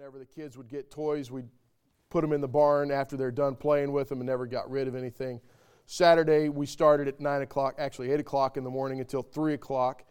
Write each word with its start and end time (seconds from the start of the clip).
whenever 0.00 0.18
the 0.18 0.24
kids 0.24 0.56
would 0.56 0.70
get 0.70 0.90
toys, 0.90 1.30
we'd 1.30 1.50
put 2.08 2.22
them 2.22 2.32
in 2.32 2.40
the 2.40 2.48
barn 2.48 2.90
after 2.90 3.18
they're 3.18 3.30
done 3.30 3.54
playing 3.54 3.92
with 3.92 4.08
them 4.08 4.18
and 4.20 4.26
never 4.26 4.46
got 4.46 4.70
rid 4.70 4.88
of 4.88 4.94
anything. 4.94 5.38
Saturday, 5.84 6.48
we 6.48 6.64
started 6.64 7.06
at 7.06 7.20
9 7.20 7.42
o'clock, 7.42 7.74
actually 7.76 8.10
8 8.10 8.20
o'clock 8.20 8.56
in 8.56 8.64
the 8.64 8.70
morning 8.70 9.00
until 9.00 9.20
3 9.20 9.52
o'clock, 9.52 10.04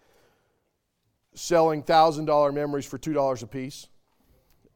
selling 1.33 1.81
$1,000 1.81 2.53
memories 2.53 2.85
for 2.85 2.99
$2 2.99 3.41
a 3.41 3.47
piece. 3.47 3.87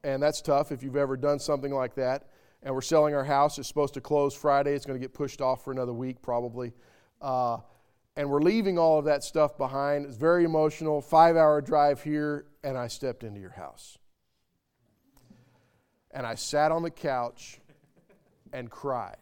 And 0.04 0.20
that's 0.24 0.42
tough 0.42 0.72
if 0.72 0.82
you've 0.82 0.96
ever 0.96 1.16
done 1.16 1.38
something 1.38 1.72
like 1.72 1.94
that. 1.94 2.30
And 2.64 2.74
we're 2.74 2.82
selling 2.82 3.14
our 3.14 3.24
house. 3.24 3.60
It's 3.60 3.68
supposed 3.68 3.94
to 3.94 4.02
close 4.02 4.34
Friday. 4.34 4.74
It's 4.74 4.88
going 4.88 5.00
to 5.00 5.06
get 5.06 5.14
pushed 5.14 5.42
off 5.42 5.64
for 5.64 5.72
another 5.72 5.94
week, 5.94 6.24
probably. 6.24 6.74
Uh, 7.22 7.58
and 8.16 8.32
we're 8.32 8.42
leaving 8.42 8.80
all 8.80 8.98
of 8.98 9.06
that 9.06 9.24
stuff 9.24 9.60
behind. 9.60 10.08
It's 10.08 10.18
very 10.18 10.44
emotional. 10.44 11.02
Five 11.02 11.38
hour 11.38 11.62
drive 11.62 12.02
here, 12.02 12.48
and 12.64 12.76
I 12.76 12.88
stepped 12.88 13.24
into 13.24 13.40
your 13.40 13.52
house. 13.52 14.00
And 16.14 16.26
I 16.26 16.36
sat 16.36 16.72
on 16.72 16.84
the 16.84 16.92
couch 16.92 17.60
and 18.54 18.70
cried, 18.70 19.18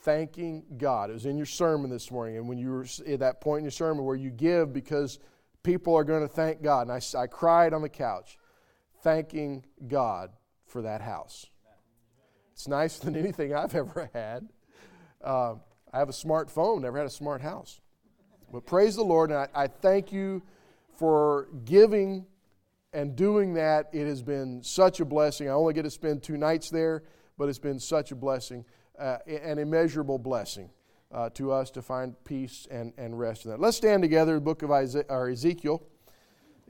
thanking 0.00 0.64
God. 0.76 1.08
It 1.08 1.12
was 1.12 1.26
in 1.26 1.36
your 1.36 1.46
sermon 1.46 1.88
this 1.88 2.10
morning, 2.10 2.36
and 2.36 2.48
when 2.48 2.58
you 2.58 2.70
were 2.70 2.86
at 3.06 3.20
that 3.20 3.40
point 3.40 3.60
in 3.60 3.64
your 3.64 3.70
sermon 3.70 4.04
where 4.04 4.16
you 4.16 4.30
give 4.30 4.72
because 4.72 5.20
people 5.62 5.94
are 5.94 6.02
going 6.02 6.22
to 6.22 6.28
thank 6.28 6.62
God. 6.62 6.88
And 6.88 6.92
I, 6.92 7.20
I 7.20 7.28
cried 7.28 7.72
on 7.72 7.82
the 7.82 7.88
couch, 7.88 8.38
thanking 9.02 9.64
God 9.86 10.30
for 10.66 10.82
that 10.82 11.00
house. 11.00 11.46
It's 12.52 12.66
nicer 12.66 13.04
than 13.04 13.16
anything 13.16 13.54
I've 13.54 13.74
ever 13.74 14.10
had. 14.12 14.48
Uh, 15.22 15.54
I 15.92 15.98
have 15.98 16.08
a 16.08 16.12
smartphone, 16.12 16.82
never 16.82 16.98
had 16.98 17.06
a 17.06 17.10
smart 17.10 17.40
house. 17.40 17.80
But 18.52 18.66
praise 18.66 18.96
the 18.96 19.04
Lord, 19.04 19.30
and 19.30 19.38
I, 19.38 19.48
I 19.54 19.66
thank 19.68 20.12
you 20.12 20.42
for 20.96 21.48
giving 21.64 22.26
and 22.92 23.16
doing 23.16 23.54
that, 23.54 23.88
it 23.92 24.06
has 24.06 24.22
been 24.22 24.62
such 24.62 25.00
a 25.00 25.04
blessing. 25.04 25.48
I 25.48 25.52
only 25.52 25.72
get 25.72 25.82
to 25.82 25.90
spend 25.90 26.22
two 26.22 26.36
nights 26.36 26.70
there, 26.70 27.04
but 27.38 27.48
it's 27.48 27.58
been 27.58 27.80
such 27.80 28.12
a 28.12 28.14
blessing, 28.14 28.64
uh, 28.98 29.18
an 29.26 29.58
immeasurable 29.58 30.18
blessing 30.18 30.70
uh, 31.12 31.30
to 31.30 31.52
us 31.52 31.70
to 31.70 31.82
find 31.82 32.14
peace 32.24 32.66
and, 32.70 32.92
and 32.98 33.18
rest 33.18 33.44
in 33.44 33.50
that. 33.50 33.60
Let's 33.60 33.76
stand 33.76 34.02
together, 34.02 34.34
the 34.34 34.40
book 34.40 34.62
of 34.62 34.70
Isaiah, 34.70 35.04
or 35.08 35.30
Ezekiel. 35.30 35.82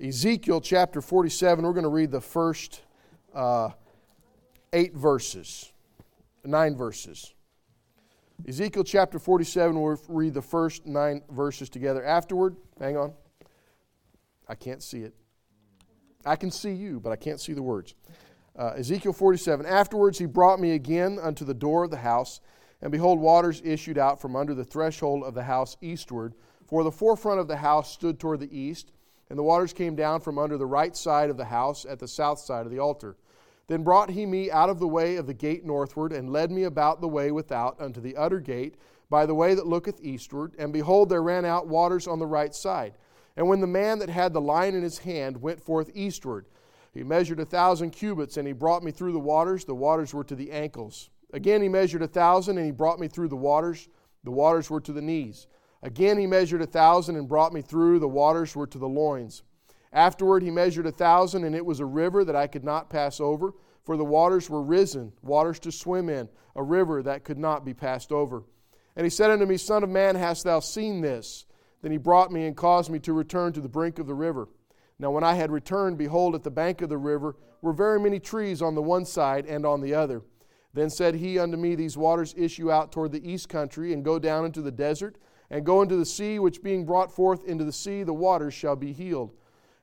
Ezekiel 0.02 0.60
chapter 0.60 1.00
47, 1.00 1.64
we're 1.64 1.72
going 1.72 1.82
to 1.82 1.88
read 1.88 2.10
the 2.10 2.20
first 2.20 2.82
uh, 3.34 3.70
eight 4.72 4.94
verses, 4.94 5.72
nine 6.44 6.76
verses. 6.76 7.34
Ezekiel 8.46 8.84
chapter 8.84 9.18
47, 9.18 9.80
we'll 9.80 10.00
read 10.08 10.34
the 10.34 10.42
first 10.42 10.86
nine 10.86 11.22
verses 11.30 11.68
together. 11.68 12.04
Afterward, 12.04 12.56
hang 12.80 12.96
on. 12.96 13.12
I 14.48 14.54
can't 14.54 14.82
see 14.82 15.00
it. 15.00 15.14
I 16.24 16.36
can 16.36 16.50
see 16.50 16.72
you, 16.72 17.00
but 17.00 17.10
I 17.10 17.16
can't 17.16 17.40
see 17.40 17.52
the 17.52 17.62
words. 17.62 17.94
Uh, 18.56 18.74
Ezekiel 18.76 19.12
47 19.12 19.64
Afterwards 19.66 20.18
he 20.18 20.26
brought 20.26 20.60
me 20.60 20.72
again 20.72 21.18
unto 21.20 21.44
the 21.44 21.54
door 21.54 21.84
of 21.84 21.90
the 21.90 21.96
house, 21.98 22.40
and 22.80 22.90
behold, 22.90 23.20
waters 23.20 23.62
issued 23.64 23.96
out 23.96 24.20
from 24.20 24.34
under 24.34 24.54
the 24.54 24.64
threshold 24.64 25.22
of 25.22 25.34
the 25.34 25.44
house 25.44 25.76
eastward. 25.80 26.34
For 26.66 26.82
the 26.82 26.90
forefront 26.90 27.38
of 27.38 27.48
the 27.48 27.56
house 27.56 27.92
stood 27.92 28.18
toward 28.18 28.40
the 28.40 28.56
east, 28.56 28.92
and 29.30 29.38
the 29.38 29.42
waters 29.42 29.72
came 29.72 29.94
down 29.94 30.20
from 30.20 30.38
under 30.38 30.58
the 30.58 30.66
right 30.66 30.96
side 30.96 31.30
of 31.30 31.36
the 31.36 31.44
house 31.44 31.84
at 31.84 31.98
the 31.98 32.08
south 32.08 32.38
side 32.38 32.66
of 32.66 32.72
the 32.72 32.78
altar. 32.78 33.16
Then 33.68 33.84
brought 33.84 34.10
he 34.10 34.26
me 34.26 34.50
out 34.50 34.68
of 34.68 34.80
the 34.80 34.88
way 34.88 35.16
of 35.16 35.26
the 35.26 35.34
gate 35.34 35.64
northward, 35.64 36.12
and 36.12 36.32
led 36.32 36.50
me 36.50 36.64
about 36.64 37.00
the 37.00 37.08
way 37.08 37.30
without 37.30 37.80
unto 37.80 38.00
the 38.00 38.16
utter 38.16 38.40
gate, 38.40 38.74
by 39.08 39.26
the 39.26 39.34
way 39.34 39.54
that 39.54 39.66
looketh 39.66 40.00
eastward. 40.02 40.54
And 40.58 40.72
behold, 40.72 41.08
there 41.08 41.22
ran 41.22 41.44
out 41.44 41.68
waters 41.68 42.08
on 42.08 42.18
the 42.18 42.26
right 42.26 42.54
side. 42.54 42.94
And 43.36 43.48
when 43.48 43.60
the 43.60 43.66
man 43.66 43.98
that 44.00 44.10
had 44.10 44.32
the 44.32 44.40
line 44.40 44.74
in 44.74 44.82
his 44.82 44.98
hand 44.98 45.40
went 45.40 45.62
forth 45.62 45.90
eastward, 45.94 46.46
he 46.92 47.02
measured 47.02 47.40
a 47.40 47.46
thousand 47.46 47.90
cubits, 47.90 48.36
and 48.36 48.46
he 48.46 48.52
brought 48.52 48.82
me 48.82 48.90
through 48.90 49.12
the 49.12 49.18
waters. 49.18 49.64
The 49.64 49.74
waters 49.74 50.12
were 50.12 50.24
to 50.24 50.34
the 50.34 50.52
ankles. 50.52 51.08
Again, 51.32 51.62
he 51.62 51.68
measured 51.68 52.02
a 52.02 52.08
thousand, 52.08 52.58
and 52.58 52.66
he 52.66 52.72
brought 52.72 53.00
me 53.00 53.08
through 53.08 53.28
the 53.28 53.36
waters. 53.36 53.88
The 54.24 54.30
waters 54.30 54.68
were 54.68 54.80
to 54.82 54.92
the 54.92 55.00
knees. 55.00 55.46
Again, 55.82 56.18
he 56.18 56.26
measured 56.26 56.60
a 56.60 56.66
thousand, 56.66 57.16
and 57.16 57.26
brought 57.26 57.54
me 57.54 57.62
through. 57.62 57.98
The 57.98 58.08
waters 58.08 58.54
were 58.54 58.66
to 58.66 58.78
the 58.78 58.88
loins. 58.88 59.42
Afterward, 59.92 60.42
he 60.42 60.50
measured 60.50 60.86
a 60.86 60.92
thousand, 60.92 61.44
and 61.44 61.54
it 61.54 61.64
was 61.64 61.80
a 61.80 61.86
river 61.86 62.24
that 62.24 62.36
I 62.36 62.46
could 62.46 62.64
not 62.64 62.90
pass 62.90 63.20
over, 63.20 63.52
for 63.82 63.96
the 63.96 64.04
waters 64.04 64.48
were 64.48 64.62
risen, 64.62 65.12
waters 65.22 65.58
to 65.60 65.72
swim 65.72 66.08
in, 66.08 66.28
a 66.54 66.62
river 66.62 67.02
that 67.02 67.24
could 67.24 67.38
not 67.38 67.64
be 67.64 67.74
passed 67.74 68.12
over. 68.12 68.44
And 68.96 69.04
he 69.04 69.10
said 69.10 69.30
unto 69.30 69.46
me, 69.46 69.56
Son 69.56 69.82
of 69.82 69.90
man, 69.90 70.14
hast 70.14 70.44
thou 70.44 70.60
seen 70.60 71.00
this? 71.00 71.46
Then 71.82 71.92
he 71.92 71.98
brought 71.98 72.32
me 72.32 72.46
and 72.46 72.56
caused 72.56 72.90
me 72.90 72.98
to 73.00 73.12
return 73.12 73.52
to 73.52 73.60
the 73.60 73.68
brink 73.68 73.98
of 73.98 74.06
the 74.06 74.14
river. 74.14 74.48
Now, 74.98 75.10
when 75.10 75.24
I 75.24 75.34
had 75.34 75.50
returned, 75.50 75.98
behold, 75.98 76.34
at 76.34 76.44
the 76.44 76.50
bank 76.50 76.80
of 76.80 76.88
the 76.88 76.96
river 76.96 77.36
were 77.60 77.72
very 77.72 77.98
many 77.98 78.20
trees 78.20 78.62
on 78.62 78.74
the 78.74 78.82
one 78.82 79.04
side 79.04 79.46
and 79.46 79.66
on 79.66 79.80
the 79.80 79.94
other. 79.94 80.22
Then 80.74 80.88
said 80.88 81.16
he 81.16 81.38
unto 81.38 81.56
me, 81.56 81.74
These 81.74 81.98
waters 81.98 82.34
issue 82.36 82.70
out 82.70 82.92
toward 82.92 83.12
the 83.12 83.28
east 83.28 83.48
country, 83.48 83.92
and 83.92 84.04
go 84.04 84.18
down 84.18 84.44
into 84.44 84.62
the 84.62 84.70
desert, 84.70 85.18
and 85.50 85.66
go 85.66 85.82
into 85.82 85.96
the 85.96 86.06
sea, 86.06 86.38
which 86.38 86.62
being 86.62 86.86
brought 86.86 87.12
forth 87.12 87.44
into 87.44 87.64
the 87.64 87.72
sea, 87.72 88.04
the 88.04 88.14
waters 88.14 88.54
shall 88.54 88.76
be 88.76 88.92
healed. 88.92 89.32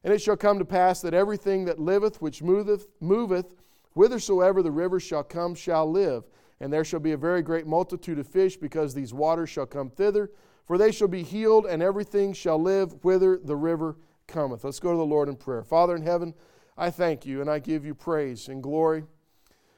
And 0.03 0.13
it 0.13 0.21
shall 0.21 0.37
come 0.37 0.57
to 0.57 0.65
pass 0.65 1.01
that 1.01 1.13
everything 1.13 1.65
that 1.65 1.79
liveth, 1.79 2.21
which 2.21 2.41
moveth, 2.41 2.87
moveth, 3.01 3.53
whithersoever 3.93 4.63
the 4.63 4.71
river 4.71 4.99
shall 4.99 5.23
come, 5.23 5.53
shall 5.53 5.89
live. 5.91 6.23
And 6.61 6.71
there 6.71 6.85
shall 6.85 6.99
be 6.99 7.11
a 7.11 7.17
very 7.17 7.41
great 7.41 7.67
multitude 7.67 8.19
of 8.19 8.27
fish, 8.27 8.57
because 8.57 8.93
these 8.93 9.13
waters 9.13 9.49
shall 9.49 9.65
come 9.65 9.89
thither 9.89 10.31
for 10.69 10.77
they 10.77 10.91
shall 10.91 11.07
be 11.07 11.23
healed, 11.23 11.65
and 11.65 11.81
everything 11.81 12.31
shall 12.31 12.61
live 12.61 13.03
whither 13.03 13.39
the 13.43 13.55
river 13.55 13.97
cometh. 14.27 14.63
Let's 14.63 14.79
go 14.79 14.91
to 14.91 14.97
the 14.97 15.03
Lord 15.03 15.27
in 15.27 15.35
prayer. 15.35 15.63
Father 15.63 15.95
in 15.95 16.03
heaven, 16.03 16.35
I 16.77 16.91
thank 16.91 17.25
you 17.25 17.41
and 17.41 17.49
I 17.49 17.57
give 17.57 17.83
you 17.83 17.95
praise 17.95 18.49
and 18.49 18.61
glory 18.61 19.03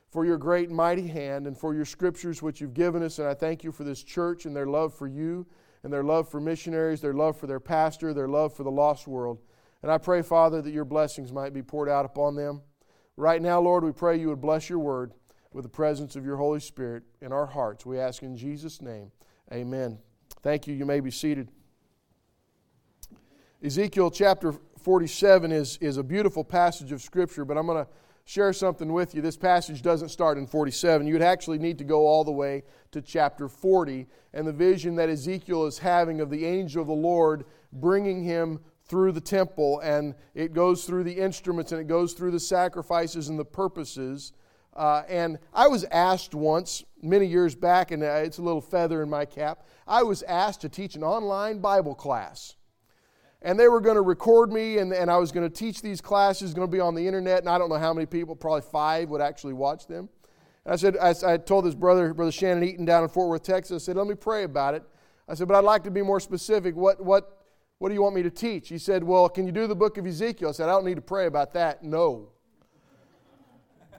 for 0.09 0.25
your 0.25 0.37
great 0.37 0.67
and 0.67 0.75
mighty 0.75 1.07
hand 1.07 1.47
and 1.47 1.57
for 1.57 1.73
your 1.73 1.85
scriptures 1.85 2.41
which 2.41 2.59
you've 2.59 2.73
given 2.73 3.03
us. 3.03 3.19
And 3.19 3.27
I 3.29 3.33
thank 3.33 3.63
you 3.63 3.71
for 3.71 3.85
this 3.85 4.03
church 4.03 4.45
and 4.45 4.53
their 4.53 4.65
love 4.65 4.93
for 4.93 5.07
you 5.07 5.47
and 5.83 5.93
their 5.93 6.03
love 6.03 6.27
for 6.27 6.41
missionaries, 6.41 6.99
their 6.99 7.13
love 7.13 7.39
for 7.39 7.47
their 7.47 7.61
pastor, 7.61 8.13
their 8.13 8.27
love 8.27 8.53
for 8.53 8.63
the 8.63 8.69
lost 8.69 9.07
world. 9.07 9.39
And 9.83 9.89
I 9.89 9.97
pray, 9.97 10.21
Father, 10.21 10.61
that 10.61 10.73
your 10.73 10.83
blessings 10.83 11.31
might 11.31 11.53
be 11.53 11.61
poured 11.61 11.87
out 11.87 12.03
upon 12.03 12.35
them. 12.35 12.63
Right 13.15 13.41
now, 13.41 13.61
Lord, 13.61 13.85
we 13.85 13.93
pray 13.93 14.19
you 14.19 14.27
would 14.27 14.41
bless 14.41 14.67
your 14.67 14.79
word 14.79 15.13
with 15.53 15.63
the 15.63 15.69
presence 15.69 16.17
of 16.17 16.25
your 16.25 16.35
Holy 16.35 16.59
Spirit 16.59 17.03
in 17.21 17.31
our 17.31 17.45
hearts. 17.45 17.85
We 17.85 17.97
ask 17.97 18.23
in 18.23 18.35
Jesus' 18.35 18.81
name. 18.81 19.13
Amen. 19.53 19.97
Thank 20.43 20.65
you. 20.65 20.73
You 20.73 20.85
may 20.85 21.01
be 21.01 21.11
seated. 21.11 21.49
Ezekiel 23.63 24.09
chapter 24.09 24.53
47 24.79 25.51
is, 25.51 25.77
is 25.81 25.97
a 25.97 26.03
beautiful 26.03 26.43
passage 26.43 26.91
of 26.91 26.99
Scripture, 26.99 27.45
but 27.45 27.59
I'm 27.59 27.67
going 27.67 27.85
to 27.85 27.91
share 28.25 28.51
something 28.51 28.91
with 28.91 29.13
you. 29.13 29.21
This 29.21 29.37
passage 29.37 29.83
doesn't 29.83 30.09
start 30.09 30.39
in 30.39 30.47
47. 30.47 31.05
You'd 31.05 31.21
actually 31.21 31.59
need 31.59 31.77
to 31.77 31.83
go 31.83 32.07
all 32.07 32.23
the 32.23 32.31
way 32.31 32.63
to 32.91 33.03
chapter 33.03 33.47
40 33.47 34.07
and 34.33 34.47
the 34.47 34.51
vision 34.51 34.95
that 34.95 35.09
Ezekiel 35.09 35.67
is 35.67 35.77
having 35.77 36.21
of 36.21 36.31
the 36.31 36.43
angel 36.43 36.81
of 36.81 36.87
the 36.87 36.93
Lord 36.93 37.45
bringing 37.71 38.23
him 38.23 38.59
through 38.85 39.11
the 39.11 39.21
temple, 39.21 39.79
and 39.81 40.15
it 40.33 40.53
goes 40.53 40.85
through 40.85 41.03
the 41.03 41.17
instruments 41.19 41.71
and 41.71 41.79
it 41.79 41.87
goes 41.87 42.13
through 42.13 42.31
the 42.31 42.39
sacrifices 42.39 43.29
and 43.29 43.37
the 43.37 43.45
purposes. 43.45 44.33
Uh, 44.73 45.03
and 45.09 45.37
I 45.53 45.67
was 45.67 45.83
asked 45.85 46.33
once, 46.33 46.83
many 47.01 47.25
years 47.25 47.55
back, 47.55 47.91
and 47.91 48.03
uh, 48.03 48.07
it's 48.07 48.37
a 48.37 48.41
little 48.41 48.61
feather 48.61 49.03
in 49.03 49.09
my 49.09 49.25
cap, 49.25 49.65
I 49.87 50.03
was 50.03 50.23
asked 50.23 50.61
to 50.61 50.69
teach 50.69 50.95
an 50.95 51.03
online 51.03 51.59
Bible 51.59 51.95
class. 51.95 52.55
And 53.41 53.59
they 53.59 53.67
were 53.67 53.81
going 53.81 53.95
to 53.95 54.01
record 54.01 54.51
me, 54.51 54.77
and, 54.77 54.93
and 54.93 55.09
I 55.09 55.17
was 55.17 55.31
going 55.31 55.49
to 55.49 55.53
teach 55.53 55.81
these 55.81 55.99
classes, 55.99 56.53
going 56.53 56.67
to 56.67 56.71
be 56.71 56.79
on 56.79 56.95
the 56.95 57.05
internet, 57.05 57.39
and 57.39 57.49
I 57.49 57.57
don't 57.57 57.69
know 57.69 57.79
how 57.79 57.93
many 57.93 58.05
people, 58.05 58.35
probably 58.35 58.61
five, 58.61 59.09
would 59.09 59.21
actually 59.21 59.53
watch 59.53 59.87
them. 59.87 60.09
And 60.63 60.73
I 60.73 60.75
said, 60.75 60.95
I, 60.97 61.15
I 61.25 61.37
told 61.37 61.65
this 61.65 61.73
brother, 61.73 62.13
Brother 62.13 62.31
Shannon 62.31 62.63
Eaton 62.63 62.85
down 62.85 63.03
in 63.03 63.09
Fort 63.09 63.29
Worth, 63.29 63.43
Texas, 63.43 63.83
I 63.83 63.85
said, 63.85 63.97
let 63.97 64.07
me 64.07 64.15
pray 64.15 64.43
about 64.43 64.75
it. 64.75 64.83
I 65.27 65.33
said, 65.33 65.47
but 65.47 65.57
I'd 65.57 65.63
like 65.63 65.83
to 65.85 65.91
be 65.91 66.03
more 66.03 66.19
specific. 66.19 66.75
What, 66.75 67.03
what, 67.03 67.45
what 67.79 67.89
do 67.89 67.95
you 67.95 68.03
want 68.03 68.15
me 68.15 68.21
to 68.21 68.29
teach? 68.29 68.69
He 68.69 68.77
said, 68.77 69.03
well, 69.03 69.27
can 69.27 69.47
you 69.47 69.51
do 69.51 69.65
the 69.65 69.75
book 69.75 69.97
of 69.97 70.05
Ezekiel? 70.05 70.49
I 70.49 70.51
said, 70.51 70.69
I 70.69 70.73
don't 70.73 70.85
need 70.85 70.95
to 70.95 71.01
pray 71.01 71.25
about 71.25 71.53
that. 71.53 71.83
No. 71.83 72.29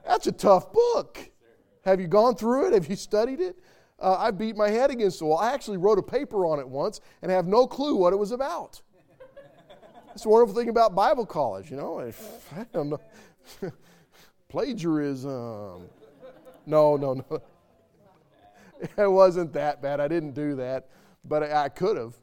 That's 0.06 0.26
a 0.26 0.32
tough 0.32 0.72
book. 0.72 1.30
Have 1.84 2.00
you 2.00 2.06
gone 2.06 2.34
through 2.34 2.68
it? 2.68 2.72
Have 2.74 2.88
you 2.88 2.96
studied 2.96 3.40
it? 3.40 3.56
Uh, 3.98 4.16
I 4.18 4.30
beat 4.30 4.56
my 4.56 4.68
head 4.68 4.90
against 4.90 5.20
the 5.20 5.26
wall. 5.26 5.38
I 5.38 5.52
actually 5.52 5.76
wrote 5.76 5.98
a 5.98 6.02
paper 6.02 6.46
on 6.46 6.58
it 6.58 6.68
once 6.68 7.00
and 7.22 7.30
have 7.30 7.46
no 7.46 7.66
clue 7.66 7.94
what 7.94 8.12
it 8.12 8.16
was 8.16 8.32
about. 8.32 8.80
That's 10.08 10.24
the 10.24 10.28
wonderful 10.28 10.54
thing 10.54 10.68
about 10.68 10.94
Bible 10.94 11.24
college, 11.24 11.70
you 11.70 11.76
know. 11.76 12.00
I 12.56 12.66
don't 12.72 12.90
know. 12.90 13.00
Plagiarism. 14.48 15.88
No, 16.66 16.96
no, 16.96 17.14
no. 17.14 17.42
It 18.98 19.06
wasn't 19.06 19.52
that 19.52 19.80
bad. 19.80 20.00
I 20.00 20.08
didn't 20.08 20.32
do 20.32 20.56
that, 20.56 20.88
but 21.24 21.44
I, 21.44 21.66
I 21.66 21.68
could 21.68 21.96
have 21.96 22.18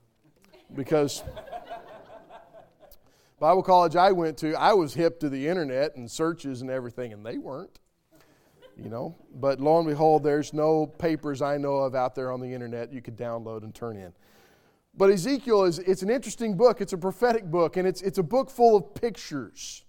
because 0.76 1.24
Bible 3.40 3.64
college 3.64 3.96
I 3.96 4.12
went 4.12 4.38
to, 4.40 4.54
I 4.56 4.74
was 4.74 4.94
hip 4.94 5.20
to 5.22 5.30
the 5.30 5.48
internet 5.48 5.96
and 5.96 6.10
searches 6.10 6.62
and 6.62 6.70
everything, 6.70 7.14
and 7.14 7.26
they 7.26 7.38
weren't. 7.38 7.80
You 8.78 8.90
know, 8.90 9.18
but 9.36 9.60
lo 9.60 9.80
and 9.80 9.88
behold, 9.88 10.24
there's 10.24 10.54
no 10.54 10.86
papers 10.86 11.42
I 11.42 11.58
know 11.58 11.76
of 11.80 11.96
out 11.96 12.16
there 12.16 12.32
on 12.32 12.40
the 12.40 12.54
internet 12.54 12.94
you 12.94 13.02
could 13.02 13.18
download 13.18 13.64
and 13.64 13.76
turn 13.76 13.98
in. 13.98 14.14
But 14.96 15.10
Ezekiel 15.10 15.66
is 15.66 15.80
it's 15.80 16.02
an 16.02 16.10
interesting 16.10 16.56
book. 16.56 16.80
It's 16.80 16.94
a 16.94 16.98
prophetic 16.98 17.44
book, 17.44 17.76
and 17.76 17.86
it's 17.86 18.02
it's 18.02 18.20
a 18.20 18.24
book 18.24 18.50
full 18.50 18.78
of 18.78 18.94
pictures. 18.94 19.84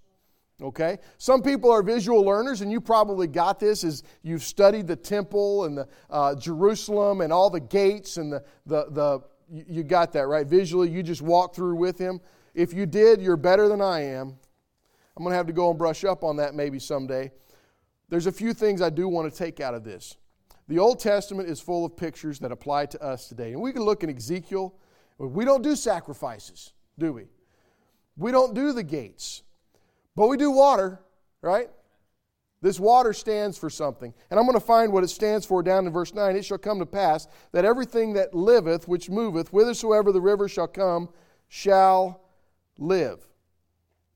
Okay? 0.60 0.98
Some 1.18 1.42
people 1.42 1.70
are 1.70 1.82
visual 1.82 2.22
learners, 2.22 2.60
and 2.60 2.70
you 2.70 2.80
probably 2.80 3.26
got 3.26 3.60
this 3.60 3.84
as 3.84 4.02
you've 4.22 4.42
studied 4.42 4.86
the 4.86 4.96
temple 4.96 5.64
and 5.64 5.78
the 5.78 5.88
uh, 6.10 6.34
Jerusalem 6.34 7.20
and 7.20 7.32
all 7.32 7.48
the 7.48 7.60
gates 7.60 8.16
and 8.16 8.32
the, 8.32 8.44
the, 8.66 8.86
the 8.90 9.20
you 9.48 9.82
got 9.82 10.12
that, 10.12 10.26
right? 10.26 10.46
Visually, 10.46 10.90
you 10.90 11.02
just 11.02 11.22
walk 11.22 11.54
through 11.54 11.76
with 11.76 11.98
him. 11.98 12.20
If 12.54 12.72
you 12.72 12.86
did, 12.86 13.20
you're 13.20 13.36
better 13.36 13.68
than 13.68 13.80
I 13.80 14.00
am. 14.00 14.36
I'm 15.16 15.24
going 15.24 15.32
to 15.32 15.36
have 15.36 15.46
to 15.46 15.52
go 15.52 15.70
and 15.70 15.78
brush 15.78 16.04
up 16.04 16.24
on 16.24 16.36
that 16.36 16.54
maybe 16.54 16.78
someday. 16.78 17.30
There's 18.08 18.26
a 18.26 18.32
few 18.32 18.52
things 18.52 18.82
I 18.82 18.90
do 18.90 19.08
want 19.08 19.32
to 19.32 19.38
take 19.38 19.60
out 19.60 19.74
of 19.74 19.84
this. 19.84 20.16
The 20.68 20.78
Old 20.78 21.00
Testament 21.00 21.48
is 21.48 21.60
full 21.60 21.84
of 21.84 21.96
pictures 21.96 22.38
that 22.40 22.52
apply 22.52 22.86
to 22.86 23.02
us 23.02 23.28
today. 23.28 23.52
And 23.52 23.60
we 23.60 23.72
can 23.72 23.82
look 23.82 24.04
in 24.04 24.16
Ezekiel. 24.16 24.74
We 25.18 25.44
don't 25.44 25.62
do 25.62 25.76
sacrifices, 25.76 26.72
do 26.98 27.12
we? 27.12 27.24
We 28.16 28.30
don't 28.30 28.54
do 28.54 28.72
the 28.72 28.82
gates. 28.82 29.42
But 30.16 30.28
we 30.28 30.36
do 30.36 30.50
water, 30.50 31.00
right? 31.42 31.68
This 32.62 32.78
water 32.78 33.12
stands 33.12 33.56
for 33.56 33.70
something. 33.70 34.12
And 34.30 34.38
I'm 34.38 34.46
going 34.46 34.58
to 34.58 34.64
find 34.64 34.92
what 34.92 35.02
it 35.02 35.08
stands 35.08 35.46
for 35.46 35.62
down 35.62 35.86
in 35.86 35.92
verse 35.92 36.14
9. 36.14 36.36
It 36.36 36.44
shall 36.44 36.58
come 36.58 36.78
to 36.78 36.86
pass 36.86 37.26
that 37.52 37.64
everything 37.64 38.12
that 38.14 38.34
liveth, 38.34 38.86
which 38.86 39.08
moveth, 39.08 39.48
whithersoever 39.48 40.12
the 40.12 40.20
river 40.20 40.48
shall 40.48 40.68
come, 40.68 41.08
shall 41.48 42.20
live. 42.80 43.20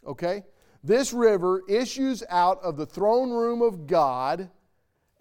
Okay? 0.06 0.42
This 0.82 1.12
river 1.12 1.62
issues 1.68 2.22
out 2.28 2.60
of 2.62 2.76
the 2.76 2.86
throne 2.86 3.30
room 3.30 3.62
of 3.62 3.86
God 3.86 4.50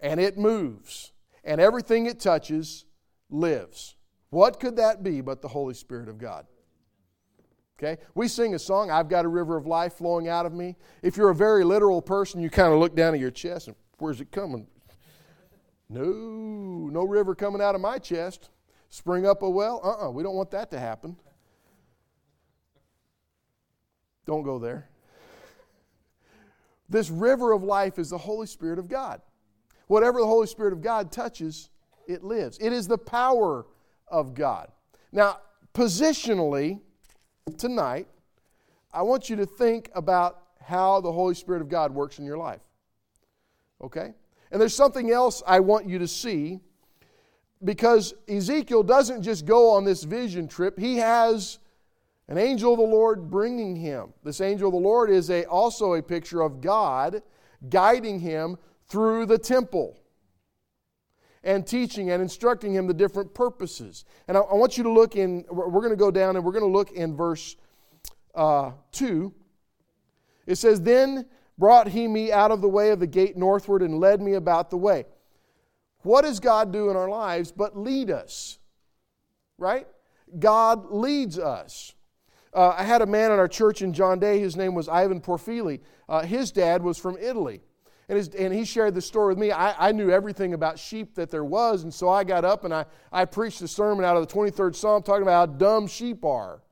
and 0.00 0.20
it 0.20 0.36
moves. 0.36 1.12
And 1.44 1.60
everything 1.60 2.06
it 2.06 2.20
touches 2.20 2.84
lives. 3.30 3.96
What 4.30 4.58
could 4.58 4.76
that 4.76 5.02
be 5.02 5.20
but 5.20 5.42
the 5.42 5.48
Holy 5.48 5.74
Spirit 5.74 6.08
of 6.08 6.18
God? 6.18 6.46
Okay? 7.78 8.00
We 8.14 8.28
sing 8.28 8.54
a 8.54 8.58
song, 8.58 8.90
I've 8.90 9.08
got 9.08 9.24
a 9.24 9.28
river 9.28 9.56
of 9.56 9.66
life 9.66 9.94
flowing 9.94 10.28
out 10.28 10.46
of 10.46 10.52
me. 10.52 10.76
If 11.02 11.16
you're 11.16 11.30
a 11.30 11.34
very 11.34 11.64
literal 11.64 12.02
person, 12.02 12.40
you 12.40 12.50
kind 12.50 12.72
of 12.72 12.78
look 12.78 12.94
down 12.94 13.14
at 13.14 13.20
your 13.20 13.30
chest 13.30 13.68
and 13.68 13.76
where's 13.98 14.20
it 14.20 14.30
coming? 14.30 14.66
No, 15.88 16.10
no 16.90 17.04
river 17.04 17.34
coming 17.34 17.60
out 17.60 17.74
of 17.74 17.80
my 17.80 17.98
chest. 17.98 18.50
Spring 18.88 19.26
up 19.26 19.42
a 19.42 19.50
well? 19.50 19.80
Uh 19.82 19.88
uh-uh, 19.88 20.08
uh 20.08 20.10
we 20.10 20.22
don't 20.22 20.36
want 20.36 20.50
that 20.52 20.70
to 20.70 20.78
happen. 20.78 21.16
Don't 24.26 24.42
go 24.42 24.58
there. 24.58 24.88
This 26.88 27.10
river 27.10 27.52
of 27.52 27.62
life 27.62 27.98
is 27.98 28.10
the 28.10 28.18
Holy 28.18 28.46
Spirit 28.46 28.78
of 28.78 28.88
God. 28.88 29.20
Whatever 29.86 30.20
the 30.20 30.26
Holy 30.26 30.46
Spirit 30.46 30.72
of 30.72 30.80
God 30.80 31.10
touches, 31.12 31.70
it 32.06 32.22
lives. 32.22 32.58
It 32.60 32.72
is 32.72 32.86
the 32.86 32.98
power 32.98 33.66
of 34.08 34.34
God. 34.34 34.70
Now, 35.12 35.38
positionally, 35.72 36.80
tonight, 37.58 38.06
I 38.92 39.02
want 39.02 39.28
you 39.28 39.36
to 39.36 39.46
think 39.46 39.90
about 39.94 40.42
how 40.62 41.00
the 41.00 41.12
Holy 41.12 41.34
Spirit 41.34 41.62
of 41.62 41.68
God 41.68 41.92
works 41.92 42.18
in 42.18 42.24
your 42.24 42.38
life. 42.38 42.60
Okay? 43.82 44.14
And 44.50 44.60
there's 44.60 44.74
something 44.74 45.10
else 45.10 45.42
I 45.46 45.60
want 45.60 45.88
you 45.88 45.98
to 45.98 46.08
see 46.08 46.60
because 47.64 48.14
Ezekiel 48.28 48.82
doesn't 48.82 49.22
just 49.22 49.46
go 49.46 49.70
on 49.70 49.84
this 49.84 50.04
vision 50.04 50.46
trip, 50.48 50.78
he 50.78 50.96
has 50.96 51.58
an 52.28 52.38
angel 52.38 52.72
of 52.72 52.78
the 52.78 52.84
Lord 52.84 53.30
bringing 53.30 53.76
him. 53.76 54.12
This 54.22 54.40
angel 54.40 54.68
of 54.68 54.74
the 54.74 54.80
Lord 54.80 55.10
is 55.10 55.30
a, 55.30 55.44
also 55.44 55.94
a 55.94 56.02
picture 56.02 56.40
of 56.40 56.60
God 56.60 57.22
guiding 57.68 58.20
him 58.20 58.56
through 58.88 59.26
the 59.26 59.38
temple 59.38 59.98
and 61.42 61.66
teaching 61.66 62.10
and 62.10 62.22
instructing 62.22 62.74
him 62.74 62.86
the 62.86 62.94
different 62.94 63.34
purposes. 63.34 64.04
And 64.26 64.36
I, 64.36 64.40
I 64.40 64.54
want 64.54 64.78
you 64.78 64.84
to 64.84 64.90
look 64.90 65.16
in, 65.16 65.44
we're 65.50 65.68
going 65.68 65.90
to 65.90 65.96
go 65.96 66.10
down 66.10 66.36
and 66.36 66.44
we're 66.44 66.52
going 66.52 66.64
to 66.64 66.78
look 66.78 66.92
in 66.92 67.14
verse 67.14 67.56
uh, 68.34 68.72
2. 68.92 69.32
It 70.46 70.56
says, 70.56 70.80
Then 70.80 71.26
brought 71.58 71.88
he 71.88 72.08
me 72.08 72.32
out 72.32 72.50
of 72.50 72.60
the 72.62 72.68
way 72.68 72.90
of 72.90 73.00
the 73.00 73.06
gate 73.06 73.36
northward 73.36 73.82
and 73.82 73.98
led 73.98 74.20
me 74.20 74.34
about 74.34 74.70
the 74.70 74.76
way. 74.76 75.04
What 76.02 76.22
does 76.22 76.40
God 76.40 76.72
do 76.72 76.90
in 76.90 76.96
our 76.96 77.08
lives 77.08 77.52
but 77.52 77.76
lead 77.76 78.10
us? 78.10 78.58
Right? 79.58 79.86
God 80.38 80.90
leads 80.90 81.38
us. 81.38 81.93
Uh, 82.54 82.74
I 82.78 82.84
had 82.84 83.02
a 83.02 83.06
man 83.06 83.32
in 83.32 83.38
our 83.38 83.48
church 83.48 83.82
in 83.82 83.92
John 83.92 84.18
Day, 84.20 84.38
his 84.38 84.56
name 84.56 84.74
was 84.74 84.88
Ivan 84.88 85.20
Porfili. 85.20 85.80
Uh, 86.08 86.22
his 86.22 86.52
dad 86.52 86.82
was 86.82 86.98
from 86.98 87.16
Italy. 87.18 87.60
And, 88.08 88.18
his, 88.18 88.28
and 88.28 88.52
he 88.52 88.64
shared 88.64 88.94
the 88.94 89.00
story 89.00 89.28
with 89.34 89.38
me. 89.38 89.50
I, 89.50 89.88
I 89.88 89.92
knew 89.92 90.10
everything 90.10 90.52
about 90.54 90.78
sheep 90.78 91.14
that 91.14 91.30
there 91.30 91.44
was, 91.44 91.84
and 91.84 91.92
so 91.92 92.08
I 92.08 92.22
got 92.22 92.44
up 92.44 92.64
and 92.64 92.72
I, 92.72 92.84
I 93.10 93.24
preached 93.24 93.62
a 93.62 93.68
sermon 93.68 94.04
out 94.04 94.16
of 94.16 94.28
the 94.28 94.32
23rd 94.32 94.76
Psalm 94.76 95.02
talking 95.02 95.22
about 95.22 95.48
how 95.48 95.54
dumb 95.56 95.86
sheep 95.86 96.24
are. 96.24 96.62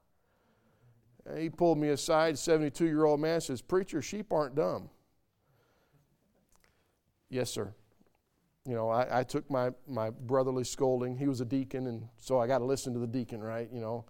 And 1.26 1.38
he 1.38 1.49
pulled 1.49 1.79
me 1.79 1.88
aside, 1.88 2.38
72 2.38 2.85
year 2.85 3.05
old 3.05 3.20
man, 3.20 3.40
says, 3.40 3.62
Preacher, 3.62 4.02
sheep 4.02 4.32
aren't 4.32 4.55
dumb. 4.55 4.90
Yes, 7.31 7.50
sir. 7.50 7.73
You 8.69 8.75
know, 8.75 8.90
I, 8.90 9.20
I 9.20 9.23
took 9.25 9.50
my, 9.50 9.70
my 9.88 10.11
brotherly 10.11 10.64
scolding. 10.64 11.17
He 11.17 11.26
was 11.26 11.40
a 11.40 11.44
deacon, 11.44 11.87
and 11.87 12.08
so 12.19 12.38
I 12.38 12.46
got 12.46 12.58
to 12.58 12.64
listen 12.64 12.93
to 12.93 12.99
the 12.99 13.06
deacon, 13.06 13.43
right? 13.43 13.69
You 13.73 13.81
know, 13.81 14.05